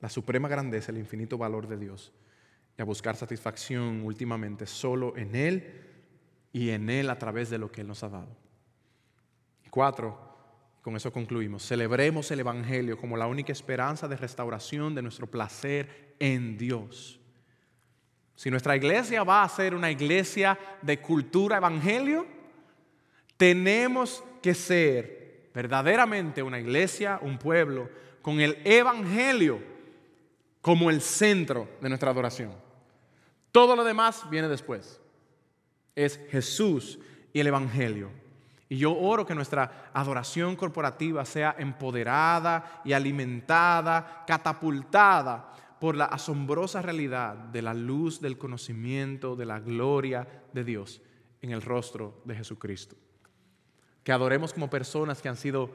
[0.00, 2.12] la suprema grandeza, el infinito valor de Dios
[2.76, 5.84] y a buscar satisfacción últimamente solo en Él
[6.52, 8.36] y en Él a través de lo que Él nos ha dado.
[9.70, 10.18] Cuatro,
[10.80, 16.14] con eso concluimos, celebremos el Evangelio como la única esperanza de restauración de nuestro placer
[16.20, 17.20] en Dios.
[18.36, 22.24] Si nuestra iglesia va a ser una iglesia de cultura evangelio,
[23.38, 27.88] tenemos que ser verdaderamente una iglesia, un pueblo,
[28.20, 29.60] con el evangelio
[30.60, 32.52] como el centro de nuestra adoración.
[33.52, 35.00] Todo lo demás viene después.
[35.94, 36.98] Es Jesús
[37.32, 38.10] y el Evangelio.
[38.68, 46.82] Y yo oro que nuestra adoración corporativa sea empoderada y alimentada, catapultada por la asombrosa
[46.82, 51.00] realidad de la luz del conocimiento, de la gloria de Dios
[51.40, 52.96] en el rostro de Jesucristo.
[54.08, 55.68] Que adoremos como personas que han sido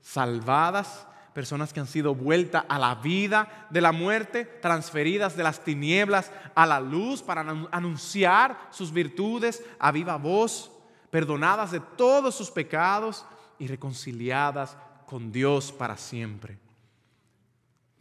[0.00, 5.62] salvadas personas que han sido vueltas a la vida de la muerte, transferidas de las
[5.62, 10.72] tinieblas a la luz para anunciar sus virtudes a viva voz,
[11.12, 13.24] perdonadas de todos sus pecados
[13.60, 14.76] y reconciliadas
[15.06, 16.58] con Dios para siempre.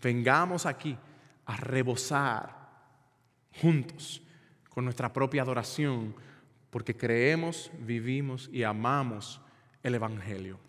[0.01, 0.97] Vengamos aquí
[1.45, 2.55] a rebosar
[3.61, 4.23] juntos
[4.71, 6.15] con nuestra propia adoración,
[6.71, 9.41] porque creemos, vivimos y amamos
[9.88, 10.59] el Evangelio.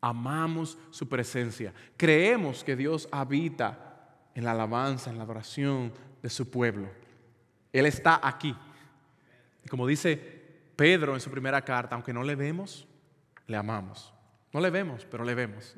[0.00, 1.72] Amamos su presencia.
[1.96, 5.92] Creemos que Dios habita en la alabanza, en la adoración
[6.22, 6.88] de su pueblo.
[7.72, 8.56] Él está aquí.
[9.68, 10.16] Como dice
[10.76, 12.86] Pedro en su primera carta, aunque no le vemos,
[13.46, 14.12] le amamos.
[14.52, 15.76] No le vemos, pero le vemos.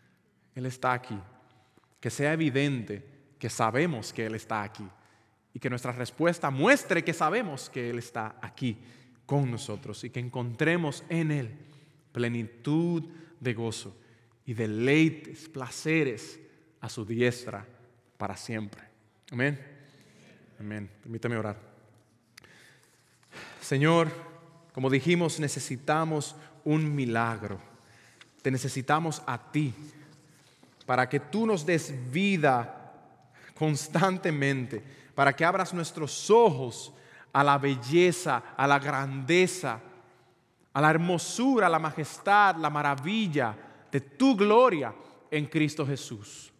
[0.54, 1.18] Él está aquí.
[2.00, 3.04] Que sea evidente
[3.38, 4.88] que sabemos que Él está aquí.
[5.52, 8.80] Y que nuestra respuesta muestre que sabemos que Él está aquí
[9.26, 11.73] con nosotros y que encontremos en Él
[12.14, 13.02] plenitud
[13.40, 13.92] de gozo
[14.46, 16.38] y deleites, placeres
[16.80, 17.66] a su diestra
[18.16, 18.82] para siempre.
[19.32, 19.60] Amén.
[20.60, 20.88] Amén.
[21.02, 21.58] Permítame orar.
[23.60, 24.08] Señor,
[24.72, 27.58] como dijimos, necesitamos un milagro.
[28.42, 29.74] Te necesitamos a ti
[30.86, 32.92] para que tú nos des vida
[33.56, 34.84] constantemente,
[35.16, 36.94] para que abras nuestros ojos
[37.32, 39.80] a la belleza, a la grandeza,
[40.74, 43.56] a la hermosura, a la majestad, la maravilla
[43.90, 44.92] de tu gloria
[45.30, 46.52] en Cristo Jesús.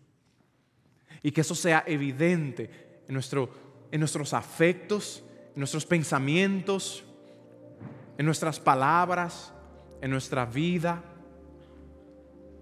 [1.21, 3.51] Y que eso sea evidente en, nuestro,
[3.91, 7.05] en nuestros afectos, en nuestros pensamientos,
[8.17, 9.53] en nuestras palabras,
[10.01, 11.03] en nuestra vida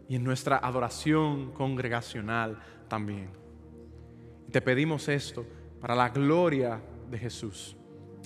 [0.09, 3.29] y en nuestra adoración congregacional también.
[4.51, 5.47] te pedimos esto
[5.81, 6.81] para la gloria
[7.11, 7.77] de Jesús.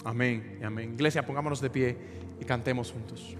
[0.04, 0.94] Amén y amén.
[0.94, 3.36] Iglesia, pongámonos de pie y cantemos juntos.